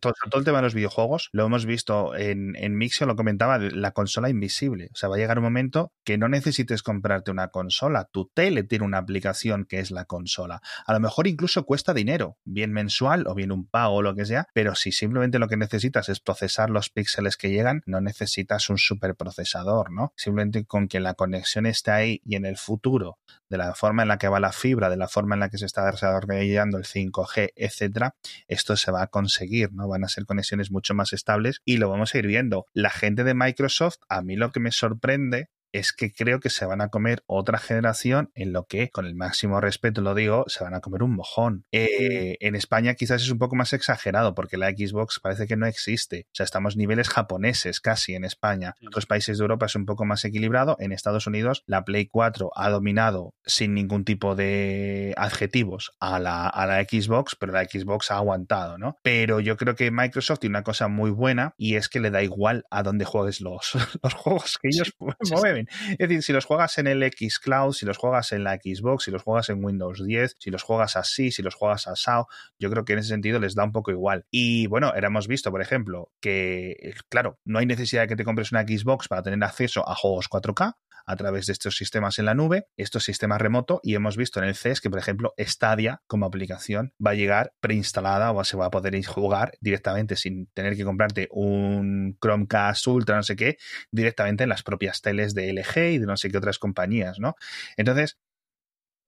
todo, 0.00 0.14
todo 0.30 0.38
el 0.38 0.44
de 0.58 0.62
los 0.62 0.74
videojuegos, 0.74 1.30
lo 1.32 1.46
hemos 1.46 1.66
visto 1.66 2.14
en, 2.14 2.54
en 2.56 2.76
Mixio, 2.76 3.06
lo 3.06 3.16
comentaba, 3.16 3.58
la 3.58 3.92
consola 3.92 4.28
invisible. 4.28 4.90
O 4.92 4.96
sea, 4.96 5.08
va 5.08 5.16
a 5.16 5.18
llegar 5.18 5.38
un 5.38 5.44
momento 5.44 5.92
que 6.04 6.18
no 6.18 6.28
necesites 6.28 6.82
comprarte 6.82 7.30
una 7.30 7.48
consola. 7.48 8.08
Tu 8.10 8.30
tele 8.34 8.64
tiene 8.64 8.84
una 8.84 8.98
aplicación 8.98 9.64
que 9.64 9.80
es 9.80 9.90
la 9.90 10.04
consola. 10.04 10.60
A 10.86 10.92
lo 10.92 11.00
mejor 11.00 11.26
incluso 11.26 11.64
cuesta 11.64 11.94
dinero, 11.94 12.36
bien 12.44 12.72
mensual 12.72 13.26
o 13.26 13.34
bien 13.34 13.52
un 13.52 13.66
pago 13.66 13.96
o 13.96 14.02
lo 14.02 14.14
que 14.14 14.26
sea, 14.26 14.46
pero 14.54 14.74
si 14.74 14.92
simplemente 14.92 15.38
lo 15.38 15.48
que 15.48 15.56
necesitas 15.56 16.08
es 16.08 16.20
procesar 16.20 16.70
los 16.70 16.90
píxeles 16.90 17.36
que 17.36 17.50
llegan, 17.50 17.82
no 17.86 18.00
necesitas 18.00 18.70
un 18.70 18.78
superprocesador, 18.78 19.90
¿no? 19.90 20.12
Simplemente 20.16 20.64
con 20.64 20.88
que 20.88 21.00
la 21.00 21.14
conexión 21.14 21.66
esté 21.66 21.90
ahí 21.90 22.20
y 22.24 22.36
en 22.36 22.46
el 22.46 22.56
futuro, 22.56 23.18
de 23.48 23.58
la 23.58 23.74
forma 23.74 24.02
en 24.02 24.08
la 24.08 24.18
que 24.18 24.28
va 24.28 24.40
la 24.40 24.52
fibra, 24.52 24.90
de 24.90 24.96
la 24.96 25.08
forma 25.08 25.34
en 25.34 25.40
la 25.40 25.48
que 25.48 25.58
se 25.58 25.66
está 25.66 25.90
desarrollando 25.90 26.78
el 26.78 26.84
5G, 26.84 27.52
etcétera, 27.56 28.14
esto 28.48 28.76
se 28.76 28.90
va 28.90 29.02
a 29.02 29.06
conseguir, 29.08 29.72
¿no? 29.72 29.88
Van 29.88 30.04
a 30.04 30.08
ser 30.08 30.26
conexiones 30.30 30.70
mucho 30.70 30.94
más 30.94 31.12
estables 31.12 31.60
y 31.64 31.78
lo 31.78 31.90
vamos 31.90 32.14
a 32.14 32.18
ir 32.18 32.28
viendo. 32.28 32.66
La 32.72 32.90
gente 32.90 33.24
de 33.24 33.34
Microsoft, 33.34 33.96
a 34.08 34.22
mí 34.22 34.36
lo 34.36 34.52
que 34.52 34.60
me 34.60 34.70
sorprende 34.70 35.48
es 35.72 35.92
que 35.92 36.12
creo 36.12 36.40
que 36.40 36.50
se 36.50 36.66
van 36.66 36.80
a 36.80 36.88
comer 36.88 37.22
otra 37.26 37.58
generación 37.58 38.30
en 38.34 38.52
lo 38.52 38.66
que, 38.66 38.90
con 38.90 39.06
el 39.06 39.14
máximo 39.14 39.60
respeto 39.60 40.00
lo 40.00 40.14
digo, 40.14 40.44
se 40.48 40.64
van 40.64 40.74
a 40.74 40.80
comer 40.80 41.02
un 41.02 41.14
mojón. 41.14 41.64
Eh, 41.72 42.36
en 42.40 42.54
España 42.54 42.94
quizás 42.94 43.22
es 43.22 43.30
un 43.30 43.38
poco 43.38 43.56
más 43.56 43.72
exagerado 43.72 44.34
porque 44.34 44.56
la 44.56 44.70
Xbox 44.70 45.20
parece 45.20 45.46
que 45.46 45.56
no 45.56 45.66
existe. 45.66 46.26
O 46.28 46.34
sea, 46.34 46.44
estamos 46.44 46.76
niveles 46.76 47.08
japoneses 47.08 47.80
casi 47.80 48.14
en 48.14 48.24
España. 48.24 48.74
En 48.80 48.88
otros 48.88 49.06
países 49.06 49.38
de 49.38 49.42
Europa 49.42 49.66
es 49.66 49.76
un 49.76 49.86
poco 49.86 50.04
más 50.04 50.24
equilibrado. 50.24 50.76
En 50.80 50.92
Estados 50.92 51.26
Unidos 51.26 51.62
la 51.66 51.84
Play 51.84 52.06
4 52.06 52.50
ha 52.54 52.70
dominado 52.70 53.34
sin 53.44 53.74
ningún 53.74 54.04
tipo 54.04 54.34
de 54.34 55.14
adjetivos 55.16 55.92
a 56.00 56.18
la, 56.18 56.46
a 56.46 56.66
la 56.66 56.82
Xbox, 56.82 57.36
pero 57.38 57.52
la 57.52 57.64
Xbox 57.64 58.10
ha 58.10 58.16
aguantado, 58.16 58.78
¿no? 58.78 58.96
Pero 59.02 59.40
yo 59.40 59.56
creo 59.56 59.74
que 59.74 59.90
Microsoft 59.90 60.40
tiene 60.40 60.56
una 60.56 60.62
cosa 60.62 60.88
muy 60.88 61.10
buena 61.10 61.54
y 61.56 61.76
es 61.76 61.88
que 61.88 62.00
le 62.00 62.10
da 62.10 62.22
igual 62.22 62.64
a 62.70 62.82
dónde 62.82 63.04
juegues 63.04 63.40
los, 63.40 63.72
los 64.02 64.14
juegos 64.14 64.58
que 64.58 64.68
ellos 64.68 64.94
mueven. 65.30 65.59
Es 65.90 65.98
decir, 65.98 66.22
si 66.22 66.32
los 66.32 66.44
juegas 66.44 66.78
en 66.78 66.86
el 66.86 67.02
X 67.02 67.38
Cloud, 67.38 67.72
si 67.72 67.86
los 67.86 67.98
juegas 67.98 68.32
en 68.32 68.44
la 68.44 68.56
Xbox, 68.56 69.04
si 69.04 69.10
los 69.10 69.22
juegas 69.22 69.48
en 69.48 69.64
Windows 69.64 70.04
10, 70.04 70.36
si 70.38 70.50
los 70.50 70.62
juegas 70.62 70.96
así, 70.96 71.30
si 71.30 71.42
los 71.42 71.54
juegas 71.54 71.86
a 71.86 71.96
SAO, 71.96 72.26
yo 72.58 72.70
creo 72.70 72.84
que 72.84 72.94
en 72.94 73.00
ese 73.00 73.08
sentido 73.08 73.38
les 73.38 73.54
da 73.54 73.64
un 73.64 73.72
poco 73.72 73.90
igual. 73.90 74.24
Y 74.30 74.66
bueno, 74.66 74.88
ahora 74.88 75.08
hemos 75.08 75.28
visto, 75.28 75.50
por 75.50 75.62
ejemplo, 75.62 76.10
que, 76.20 76.94
claro, 77.08 77.38
no 77.44 77.58
hay 77.58 77.66
necesidad 77.66 78.02
de 78.02 78.08
que 78.08 78.16
te 78.16 78.24
compres 78.24 78.52
una 78.52 78.62
Xbox 78.62 79.08
para 79.08 79.22
tener 79.22 79.42
acceso 79.44 79.88
a 79.88 79.94
juegos 79.94 80.28
4K, 80.28 80.74
a 81.06 81.16
través 81.16 81.46
de 81.46 81.52
estos 81.52 81.76
sistemas 81.76 82.18
en 82.18 82.26
la 82.26 82.34
nube, 82.34 82.66
estos 82.76 83.04
sistemas 83.04 83.40
remoto, 83.40 83.80
y 83.82 83.94
hemos 83.94 84.16
visto 84.16 84.40
en 84.40 84.46
el 84.46 84.54
CES 84.54 84.80
que, 84.80 84.90
por 84.90 84.98
ejemplo, 84.98 85.34
Stadia 85.38 86.02
como 86.06 86.26
aplicación 86.26 86.94
va 87.04 87.10
a 87.10 87.14
llegar 87.14 87.52
preinstalada 87.60 88.30
o 88.30 88.44
se 88.44 88.56
va 88.56 88.66
a 88.66 88.70
poder 88.70 88.90
jugar 89.04 89.52
directamente 89.60 90.16
sin 90.16 90.46
tener 90.48 90.76
que 90.76 90.84
comprarte 90.84 91.28
un 91.32 92.16
Chromecast 92.20 92.86
Ultra, 92.86 93.16
no 93.16 93.22
sé 93.22 93.36
qué, 93.36 93.56
directamente 93.90 94.44
en 94.44 94.50
las 94.50 94.62
propias 94.62 95.00
teles 95.00 95.34
de 95.34 95.49
LG 95.50 95.92
y 95.92 95.98
de 95.98 96.06
no 96.06 96.16
sé 96.16 96.30
qué 96.30 96.38
otras 96.38 96.58
compañías, 96.58 97.18
¿no? 97.18 97.36
Entonces, 97.76 98.18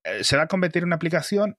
eh, 0.04 0.24
se 0.24 0.36
va 0.36 0.44
a 0.44 0.48
convertir 0.48 0.82
en 0.82 0.88
una 0.88 0.96
aplicación 0.96 1.56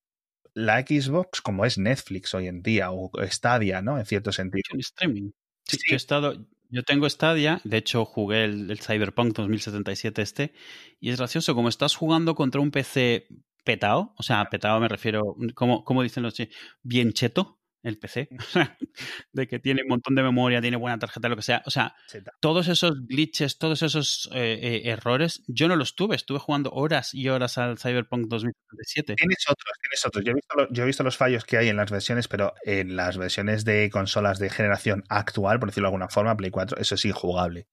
la 0.53 0.81
Xbox 0.81 1.41
como 1.41 1.65
es 1.65 1.77
Netflix 1.77 2.33
hoy 2.33 2.47
en 2.47 2.61
día 2.61 2.91
o 2.91 3.11
Stadia, 3.29 3.81
¿no? 3.81 3.97
En 3.97 4.05
cierto 4.05 4.31
sentido. 4.31 4.63
En 4.71 4.79
streaming. 4.79 5.31
Sí, 5.65 5.77
Yo 5.87 5.95
he 5.95 5.97
estado, 5.97 6.45
yo 6.69 6.83
tengo 6.83 7.09
Stadia, 7.09 7.61
de 7.63 7.77
hecho 7.77 8.05
jugué 8.05 8.43
el, 8.43 8.79
Cyberpunk 8.79 9.35
2077 9.35 10.21
este, 10.21 10.53
y 10.99 11.09
es 11.09 11.17
gracioso, 11.17 11.55
como 11.55 11.69
estás 11.69 11.95
jugando 11.95 12.35
contra 12.35 12.61
un 12.61 12.71
PC 12.71 13.27
petado, 13.63 14.13
o 14.17 14.23
sea, 14.23 14.45
petado 14.49 14.79
me 14.79 14.89
refiero, 14.89 15.35
como, 15.55 15.85
como 15.85 16.03
dicen 16.03 16.23
los 16.23 16.35
bien 16.81 17.13
cheto, 17.13 17.62
el 17.83 17.99
PC, 17.99 18.29
de 19.33 19.47
que 19.47 19.59
tiene 19.59 19.81
un 19.83 19.89
montón 19.89 20.15
de 20.15 20.23
memoria, 20.23 20.61
tiene 20.61 20.77
buena 20.77 20.97
tarjeta, 20.97 21.27
lo 21.27 21.35
que 21.35 21.41
sea. 21.41 21.61
O 21.65 21.69
sea, 21.69 21.95
todos 22.39 22.69
esos 22.69 23.05
glitches, 23.05 23.57
todos 23.57 23.83
esos 23.83 24.29
eh, 24.33 24.59
eh, 24.61 24.81
errores, 24.85 25.43
yo 25.47 25.67
no 25.67 25.75
los 25.75 25.95
tuve. 25.95 26.15
Estuve 26.15 26.39
jugando 26.39 26.71
horas 26.71 27.13
y 27.13 27.27
horas 27.27 27.57
al 27.57 27.77
Cyberpunk 27.77 28.27
2077. 28.27 29.15
Tienes 29.15 29.45
otros, 29.49 29.73
tienes 29.81 30.05
otros. 30.05 30.25
Yo 30.25 30.31
he, 30.31 30.35
visto, 30.35 30.73
yo 30.73 30.83
he 30.83 30.85
visto 30.85 31.03
los 31.03 31.17
fallos 31.17 31.43
que 31.43 31.57
hay 31.57 31.67
en 31.67 31.75
las 31.75 31.91
versiones, 31.91 32.27
pero 32.29 32.53
en 32.63 32.95
las 32.95 33.17
versiones 33.17 33.65
de 33.65 33.89
consolas 33.89 34.39
de 34.39 34.49
generación 34.49 35.03
actual, 35.09 35.59
por 35.59 35.69
decirlo 35.69 35.87
de 35.87 35.89
alguna 35.89 36.09
forma, 36.09 36.37
Play 36.37 36.51
4, 36.51 36.77
eso 36.77 36.95
es 36.95 37.05
injugable. 37.05 37.67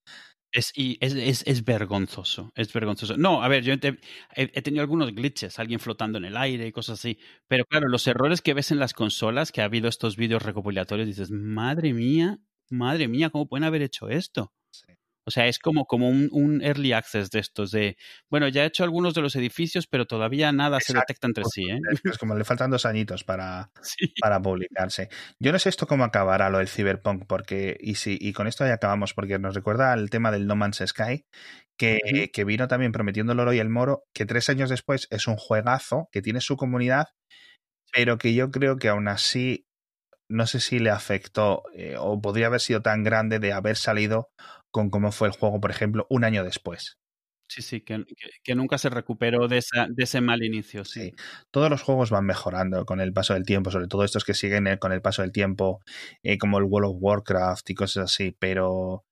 Es, 0.53 0.73
y 0.75 0.97
es, 0.99 1.13
es, 1.13 1.43
es, 1.47 1.63
vergonzoso, 1.63 2.51
es 2.55 2.73
vergonzoso. 2.73 3.15
No, 3.15 3.41
a 3.41 3.47
ver, 3.47 3.63
yo 3.63 3.73
he, 3.73 4.61
tenido 4.61 4.81
algunos 4.81 5.13
glitches, 5.15 5.59
alguien 5.59 5.79
flotando 5.79 6.17
en 6.17 6.25
el 6.25 6.35
aire 6.35 6.67
y 6.67 6.71
cosas 6.73 6.99
así, 6.99 7.19
pero 7.47 7.63
claro, 7.65 7.87
los 7.87 8.05
errores 8.07 8.41
que 8.41 8.53
ves 8.53 8.71
en 8.71 8.79
las 8.79 8.93
consolas, 8.93 9.53
que 9.53 9.61
ha 9.61 9.65
habido 9.65 9.87
estos 9.87 10.17
vídeos 10.17 10.43
recopilatorios, 10.43 11.07
dices, 11.07 11.31
madre 11.31 11.93
mía, 11.93 12.39
madre 12.69 13.07
mía, 13.07 13.29
¿cómo 13.29 13.47
pueden 13.47 13.63
haber 13.63 13.81
hecho 13.81 14.09
esto? 14.09 14.51
O 15.25 15.31
sea, 15.31 15.47
es 15.47 15.59
como, 15.59 15.85
como 15.85 16.09
un, 16.09 16.61
early 16.63 16.93
access 16.93 17.29
de 17.29 17.39
estos, 17.39 17.71
de, 17.71 17.97
bueno, 18.29 18.47
ya 18.47 18.63
he 18.63 18.67
hecho 18.67 18.83
algunos 18.83 19.13
de 19.13 19.21
los 19.21 19.35
edificios, 19.35 19.87
pero 19.87 20.05
todavía 20.05 20.51
nada 20.51 20.79
se 20.79 20.93
detecta 20.93 21.27
entre 21.27 21.43
sí. 21.45 21.69
¿eh? 21.69 21.79
Es 22.03 22.17
como 22.17 22.35
le 22.35 22.43
faltan 22.43 22.71
dos 22.71 22.85
añitos 22.85 23.23
para, 23.23 23.71
para 24.21 24.41
publicarse. 24.41 25.09
Yo 25.39 25.51
no 25.51 25.59
sé 25.59 25.69
esto 25.69 25.85
cómo 25.85 26.03
acabará 26.03 26.49
lo 26.49 26.57
del 26.57 26.67
Cyberpunk, 26.67 27.25
porque, 27.27 27.77
y, 27.79 27.95
si, 27.95 28.17
y 28.19 28.33
con 28.33 28.47
esto 28.47 28.65
ya 28.65 28.73
acabamos, 28.73 29.13
porque 29.13 29.37
nos 29.37 29.53
recuerda 29.53 29.93
al 29.93 30.09
tema 30.09 30.31
del 30.31 30.47
No 30.47 30.55
Man's 30.55 30.83
Sky, 30.85 31.25
que, 31.77 32.31
que 32.33 32.43
vino 32.43 32.67
también 32.67 32.91
prometiendo 32.91 33.33
el 33.33 33.39
oro 33.39 33.53
y 33.53 33.59
el 33.59 33.69
moro, 33.69 34.03
que 34.13 34.25
tres 34.25 34.49
años 34.49 34.69
después 34.69 35.07
es 35.11 35.27
un 35.27 35.35
juegazo, 35.35 36.09
que 36.11 36.21
tiene 36.21 36.41
su 36.41 36.57
comunidad, 36.57 37.07
pero 37.93 38.17
que 38.17 38.33
yo 38.33 38.49
creo 38.51 38.77
que 38.77 38.89
aún 38.89 39.07
así 39.07 39.67
no 40.31 40.47
sé 40.47 40.59
si 40.59 40.79
le 40.79 40.89
afectó 40.89 41.63
eh, 41.75 41.95
o 41.99 42.21
podría 42.21 42.47
haber 42.47 42.61
sido 42.61 42.81
tan 42.81 43.03
grande 43.03 43.39
de 43.39 43.51
haber 43.51 43.75
salido 43.75 44.29
con 44.71 44.89
cómo 44.89 45.11
fue 45.11 45.27
el 45.27 45.33
juego, 45.33 45.59
por 45.59 45.71
ejemplo, 45.71 46.07
un 46.09 46.23
año 46.23 46.43
después. 46.43 46.97
Sí, 47.51 47.61
sí, 47.61 47.81
que, 47.81 48.05
que, 48.43 48.55
nunca 48.55 48.77
se 48.77 48.89
recuperó 48.89 49.49
de, 49.49 49.57
esa, 49.57 49.87
de, 49.89 50.03
ese 50.03 50.21
mal 50.21 50.41
inicio. 50.41 50.85
Sí. 50.85 51.13
todos 51.51 51.69
los 51.69 51.81
juegos 51.81 52.09
van 52.09 52.25
mejorando 52.25 52.85
con 52.85 53.01
el 53.01 53.11
paso 53.11 53.33
del 53.33 53.45
tiempo, 53.45 53.71
sobre 53.71 53.87
todo 53.87 54.05
estos 54.05 54.23
que 54.23 54.33
siguen 54.33 54.67
eh, 54.67 54.79
con 54.79 54.93
el 54.93 55.01
paso 55.01 55.21
del 55.21 55.33
tiempo, 55.33 55.81
eh, 56.23 56.37
como 56.37 56.59
el 56.59 56.63
World 56.63 56.91
of 56.91 56.97
Warcraft 57.01 57.69
y 57.69 57.75
cosas 57.75 58.05
así, 58.05 58.33
pero, 58.39 59.03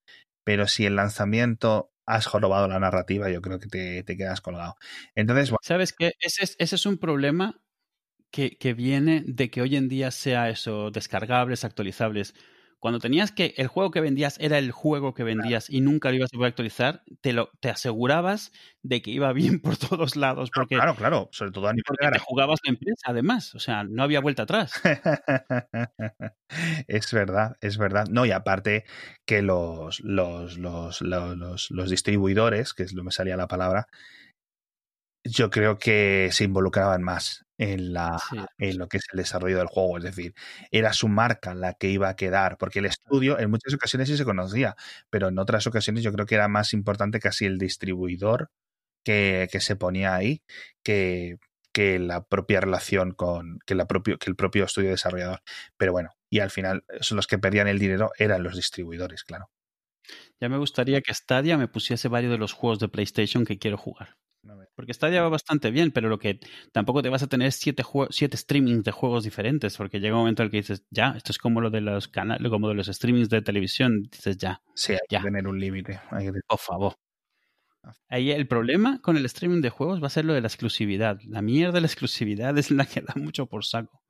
pero 0.42 0.66
si 0.68 0.86
el 0.86 0.96
lanzamiento 0.96 1.92
has 2.06 2.26
jorobado 2.26 2.66
la 2.66 2.80
narrativa, 2.80 3.30
yo 3.30 3.42
creo 3.42 3.58
que 3.58 3.68
te, 3.68 4.02
te 4.04 4.16
quedas 4.16 4.40
colgado. 4.40 4.74
Entonces, 5.14 5.54
¿Sabes 5.60 5.92
qué? 5.92 6.12
Ese 6.18 6.44
es, 6.44 6.56
ese 6.58 6.76
es 6.76 6.86
un 6.86 6.96
problema 6.96 7.60
que, 8.30 8.56
que, 8.56 8.72
viene 8.72 9.22
de 9.26 9.50
que 9.50 9.60
hoy 9.60 9.76
en 9.76 9.88
día 9.88 10.10
sea 10.10 10.48
eso, 10.48 10.90
descargables, 10.90 11.64
actualizables. 11.64 12.34
Cuando 12.80 12.98
tenías 12.98 13.30
que 13.30 13.54
el 13.58 13.68
juego 13.68 13.90
que 13.90 14.00
vendías 14.00 14.38
era 14.40 14.58
el 14.58 14.72
juego 14.72 15.12
que 15.12 15.22
vendías 15.22 15.68
y 15.68 15.82
nunca 15.82 16.08
lo 16.08 16.16
ibas 16.16 16.30
a 16.32 16.36
poder 16.36 16.48
actualizar, 16.48 17.02
te 17.20 17.34
lo 17.34 17.50
te 17.60 17.68
asegurabas 17.68 18.52
de 18.82 19.02
que 19.02 19.10
iba 19.10 19.32
bien 19.34 19.60
por 19.60 19.76
todos 19.76 20.16
lados. 20.16 20.50
Porque, 20.52 20.76
claro, 20.76 20.94
claro, 20.94 21.28
sobre 21.30 21.52
todo 21.52 21.68
a 21.68 21.72
nivel 21.72 21.84
porque 21.86 22.10
te 22.10 22.18
jugabas 22.18 22.58
la 22.64 22.70
empresa, 22.70 23.02
además. 23.04 23.54
O 23.54 23.58
sea, 23.58 23.84
no 23.84 24.02
había 24.02 24.20
vuelta 24.20 24.44
atrás. 24.44 24.72
es 26.88 27.12
verdad, 27.12 27.56
es 27.60 27.76
verdad. 27.76 28.06
No, 28.10 28.24
y 28.24 28.30
aparte 28.30 28.84
que 29.26 29.42
los, 29.42 30.00
los, 30.00 30.56
los, 30.56 31.02
los, 31.02 31.70
los 31.70 31.90
distribuidores, 31.90 32.72
que 32.72 32.84
es 32.84 32.94
lo 32.94 33.02
que 33.02 33.06
me 33.06 33.12
salía 33.12 33.36
la 33.36 33.46
palabra, 33.46 33.88
yo 35.24 35.50
creo 35.50 35.78
que 35.78 36.30
se 36.32 36.44
involucraban 36.44 37.02
más 37.02 37.44
en, 37.58 37.92
la, 37.92 38.18
en 38.58 38.78
lo 38.78 38.88
que 38.88 38.96
es 38.96 39.04
el 39.12 39.18
desarrollo 39.18 39.58
del 39.58 39.66
juego. 39.66 39.98
Es 39.98 40.04
decir, 40.04 40.34
era 40.70 40.92
su 40.92 41.08
marca 41.08 41.54
la 41.54 41.74
que 41.74 41.88
iba 41.90 42.08
a 42.08 42.16
quedar, 42.16 42.56
porque 42.58 42.78
el 42.78 42.86
estudio 42.86 43.38
en 43.38 43.50
muchas 43.50 43.74
ocasiones 43.74 44.08
sí 44.08 44.16
se 44.16 44.24
conocía, 44.24 44.76
pero 45.10 45.28
en 45.28 45.38
otras 45.38 45.66
ocasiones 45.66 46.02
yo 46.02 46.12
creo 46.12 46.26
que 46.26 46.36
era 46.36 46.48
más 46.48 46.72
importante 46.72 47.20
casi 47.20 47.44
el 47.44 47.58
distribuidor 47.58 48.50
que, 49.04 49.48
que 49.52 49.60
se 49.60 49.76
ponía 49.76 50.14
ahí 50.14 50.42
que, 50.82 51.38
que 51.72 51.98
la 51.98 52.24
propia 52.24 52.60
relación 52.60 53.12
con 53.12 53.58
que, 53.66 53.74
la 53.74 53.86
propio, 53.86 54.18
que 54.18 54.30
el 54.30 54.36
propio 54.36 54.64
estudio 54.64 54.90
desarrollador. 54.90 55.42
Pero 55.76 55.92
bueno, 55.92 56.10
y 56.30 56.40
al 56.40 56.50
final 56.50 56.84
son 57.00 57.16
los 57.16 57.26
que 57.26 57.38
perdían 57.38 57.68
el 57.68 57.78
dinero 57.78 58.12
eran 58.18 58.42
los 58.42 58.56
distribuidores, 58.56 59.24
claro. 59.24 59.50
Ya 60.40 60.48
me 60.48 60.58
gustaría 60.58 61.02
que 61.02 61.14
Stadia 61.14 61.58
me 61.58 61.68
pusiese 61.68 62.08
varios 62.08 62.32
de 62.32 62.38
los 62.38 62.52
juegos 62.52 62.78
de 62.78 62.88
PlayStation 62.88 63.44
que 63.44 63.58
quiero 63.58 63.76
jugar. 63.76 64.16
Porque 64.74 64.94
Stadia 64.94 65.22
va 65.22 65.28
bastante 65.28 65.70
bien, 65.70 65.90
pero 65.90 66.08
lo 66.08 66.18
que 66.18 66.40
tampoco 66.72 67.02
te 67.02 67.08
vas 67.08 67.22
a 67.22 67.26
tener 67.26 67.52
siete, 67.52 67.82
siete 68.10 68.36
streamings 68.36 68.84
de 68.84 68.92
juegos 68.92 69.24
diferentes, 69.24 69.76
porque 69.76 70.00
llega 70.00 70.14
un 70.14 70.22
momento 70.22 70.42
en 70.42 70.46
el 70.46 70.50
que 70.50 70.58
dices, 70.58 70.84
ya, 70.90 71.14
esto 71.16 71.32
es 71.32 71.38
como 71.38 71.60
lo 71.60 71.70
de 71.70 71.80
los 71.80 72.08
canales, 72.08 72.50
como 72.50 72.68
de 72.68 72.74
los 72.74 72.86
streamings 72.86 73.28
de 73.28 73.42
televisión, 73.42 74.02
dices 74.10 74.38
ya. 74.38 74.62
Sí, 74.74 74.92
hay 74.92 74.98
ya. 75.10 75.18
que 75.18 75.24
tener 75.24 75.46
un 75.46 75.60
límite. 75.60 76.00
Por 76.48 76.58
favor. 76.58 76.94
Ah. 77.82 77.92
Ahí 78.08 78.30
el 78.30 78.46
problema 78.46 79.00
con 79.00 79.16
el 79.16 79.24
streaming 79.26 79.60
de 79.60 79.70
juegos 79.70 80.02
va 80.02 80.06
a 80.06 80.10
ser 80.10 80.24
lo 80.24 80.34
de 80.34 80.40
la 80.40 80.48
exclusividad. 80.48 81.18
La 81.26 81.42
mierda 81.42 81.74
de 81.74 81.80
la 81.82 81.86
exclusividad 81.86 82.56
es 82.56 82.70
la 82.70 82.86
que 82.86 83.00
da 83.00 83.14
mucho 83.16 83.46
por 83.46 83.64
saco. 83.64 84.02